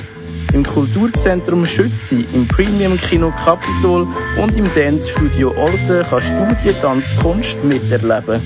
Im 0.53 0.63
Kulturzentrum 0.63 1.65
Schützi, 1.65 2.25
im 2.33 2.47
Premium 2.47 2.97
Kino 2.97 3.31
Capitol 3.31 4.07
und 4.41 4.55
im 4.57 4.73
Dance 4.73 5.09
Studio 5.09 5.53
Orte 5.55 6.05
kannst 6.09 6.29
du 6.29 6.57
die 6.63 6.73
Tanzkunst 6.73 7.63
miterleben. 7.63 8.41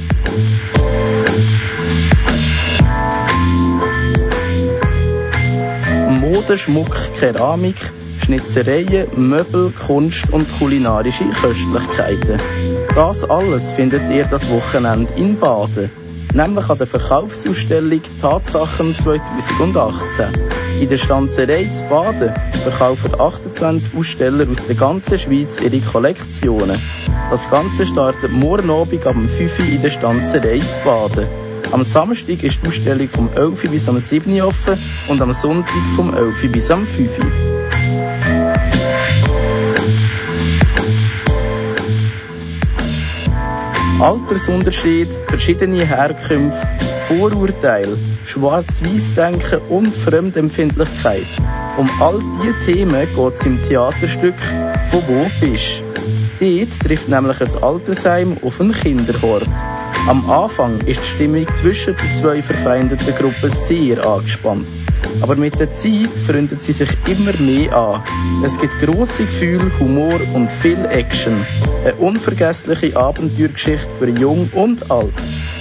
Mode, 6.19 6.57
Schmuck, 6.57 7.13
Keramik, 7.17 7.77
Schnitzereien, 8.17 9.07
Möbel, 9.15 9.71
Kunst 9.71 10.31
und 10.31 10.47
kulinarische 10.57 11.25
Köstlichkeiten. 11.29 12.37
Das 12.95 13.23
alles 13.23 13.71
findet 13.71 14.09
ihr 14.09 14.25
das 14.25 14.49
Wochenende 14.49 15.13
in 15.15 15.39
Baden 15.39 16.02
nämlich 16.33 16.69
an 16.69 16.77
der 16.77 16.87
Verkaufsausstellung 16.87 18.01
Tatsachen 18.21 18.95
2018. 18.95 20.33
In 20.81 20.89
der 20.89 20.97
Stanzerei 20.97 21.65
zu 21.65 21.83
Baden 21.85 22.33
verkaufen 22.63 23.19
28 23.19 23.95
Aussteller 23.95 24.49
aus 24.49 24.65
der 24.65 24.75
ganzen 24.75 25.19
Schweiz 25.19 25.61
ihre 25.61 25.79
Kollektionen. 25.79 26.81
Das 27.29 27.49
Ganze 27.49 27.85
startet 27.85 28.31
morgen 28.31 28.69
Abend 28.69 29.05
am 29.05 29.27
5 29.27 29.59
Uhr 29.59 29.65
in 29.65 29.81
der 29.81 29.89
Stanzerei 29.89 30.59
zu 30.59 30.81
Baden. 30.83 31.27
Am 31.71 31.83
Samstag 31.83 32.43
ist 32.43 32.61
die 32.61 32.67
Ausstellung 32.67 33.09
vom 33.09 33.29
11 33.33 33.71
bis 33.71 33.87
am 33.87 33.99
7 33.99 34.33
Uhr 34.33 34.47
offen 34.47 34.77
und 35.07 35.21
am 35.21 35.31
Sonntag 35.33 35.89
vom 35.95 36.13
11 36.13 36.51
bis 36.51 36.71
am 36.71 36.85
5 36.85 37.19
Uhr. 37.19 38.12
Altersunterschied, 44.03 45.07
verschiedene 45.27 45.85
Herkünfte, 45.85 46.67
Vorurteile, 47.07 47.97
Schwarz-Weiß-Denken 48.25 49.61
und 49.69 49.95
Fremdempfindlichkeit. 49.95 51.25
Um 51.77 51.89
all 52.01 52.19
diese 52.19 52.59
Themen 52.65 53.07
geht 53.15 53.33
es 53.35 53.45
im 53.45 53.61
Theaterstück 53.61 54.35
«Von 54.91 55.03
wo 55.07 55.25
bist?». 55.39 55.85
Dort 56.37 56.79
trifft 56.81 57.07
nämlich 57.07 57.39
ein 57.39 57.63
Altersheim 57.63 58.37
auf 58.43 58.59
einen 58.59 58.73
Kinderhort. 58.73 59.47
Am 60.05 60.29
Anfang 60.29 60.81
ist 60.81 60.99
die 60.99 61.07
Stimmung 61.07 61.47
zwischen 61.55 61.95
den 61.95 62.11
zwei 62.11 62.41
verfeindeten 62.41 63.15
Gruppen 63.15 63.51
sehr 63.51 64.05
angespannt. 64.05 64.82
Aber 65.21 65.35
mit 65.35 65.59
der 65.59 65.71
Zeit 65.71 66.09
freundet 66.25 66.61
sie 66.61 66.73
sich 66.73 66.89
immer 67.07 67.33
mehr 67.37 67.75
an. 67.75 68.43
Es 68.43 68.59
gibt 68.59 68.79
grosse 68.79 69.25
Gefühle, 69.25 69.71
Humor 69.79 70.19
und 70.33 70.51
viel 70.51 70.85
Action. 70.85 71.45
Eine 71.83 71.95
unvergessliche 71.95 72.95
Abenteuergeschichte 72.97 73.89
für 73.99 74.09
Jung 74.09 74.49
und 74.53 74.91
Alt. 74.91 75.13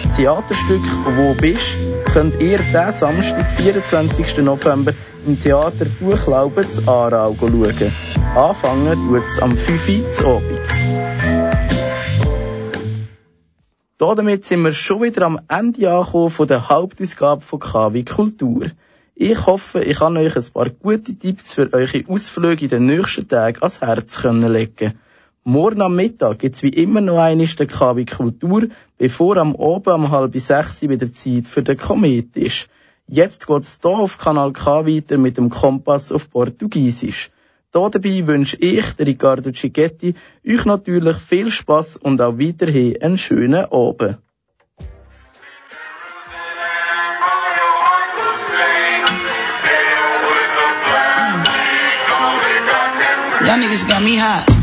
Das 0.03 0.17
Theaterstück 0.17 0.85
«Von 1.05 1.17
wo 1.17 1.35
bist?» 1.35 1.79
könnt 2.13 2.41
ihr 2.41 2.59
diesen 2.59 2.93
Samstag, 2.93 3.49
24. 3.51 4.39
November, 4.39 4.93
im 5.27 5.39
Theater 5.39 5.87
Durchlauben 5.87 6.69
zu 6.69 6.87
Aarau 6.89 7.37
schauen. 7.39 7.93
Anfangen 8.35 9.09
tut 9.09 9.27
es 9.27 9.39
am 9.39 9.57
5 9.57 9.89
Uhr 10.25 10.37
Abend. 10.37 10.61
Damit 13.99 14.45
sind 14.45 14.63
wir 14.63 14.73
schon 14.73 15.03
wieder 15.03 15.27
am 15.27 15.41
Ende 15.49 15.91
angekommen 15.91 16.31
von 16.31 16.49
der 16.49 16.69
Hauptausgabe 16.69 17.41
von 17.41 17.61
KW 17.61 18.03
Kultur. 18.03 18.67
Ich 19.15 19.45
hoffe, 19.45 19.85
ich 19.85 19.99
kann 19.99 20.17
euch 20.17 20.35
ein 20.35 20.53
paar 20.55 20.71
gute 20.71 21.15
Tipps 21.15 21.53
für 21.53 21.71
eure 21.71 22.05
Ausflüge 22.09 22.65
in 22.65 22.71
den 22.71 22.87
nächsten 22.87 23.29
Tagen 23.29 23.59
ans 23.59 23.83
Herz 23.83 24.23
können 24.23 24.51
legen. 24.51 24.99
Morgen 25.45 25.83
am 25.83 25.97
Mittag 25.97 26.39
gibt's 26.39 26.63
wie 26.63 26.71
immer 26.71 27.03
noch 27.03 27.19
einmal 27.19 27.47
den 27.47 27.69
KW 27.69 28.07
Kultur, 28.07 28.69
bevor 28.97 29.37
am 29.37 29.55
Abend 29.55 29.89
um 29.89 30.11
halb 30.11 30.35
sechs 30.39 30.81
wieder 30.81 31.13
Zeit 31.13 31.47
für 31.47 31.63
den 31.63 31.77
Komet 31.77 32.39
ist. 32.39 32.71
Jetzt 33.07 33.47
geht's 33.47 33.81
hier 33.83 33.91
auf 33.91 34.17
Kanal 34.17 34.55
K 34.55 34.87
weiter 34.87 35.19
mit 35.19 35.37
dem 35.37 35.51
Kompass 35.51 36.11
auf 36.11 36.31
Portugiesisch. 36.31 37.31
Da 37.71 37.91
dabei 37.91 38.27
wünsche 38.27 38.57
ich, 38.57 38.93
der 38.95 39.07
Riccardo 39.07 39.53
Cicchetti, 39.53 40.15
euch 40.47 40.65
natürlich 40.65 41.19
viel 41.19 41.51
Spaß 41.51 41.99
und 41.99 42.23
auch 42.23 42.39
weiterhin 42.39 43.03
einen 43.03 43.19
schönen 43.19 43.67
Abend. 43.67 44.17
mija. 54.03 54.62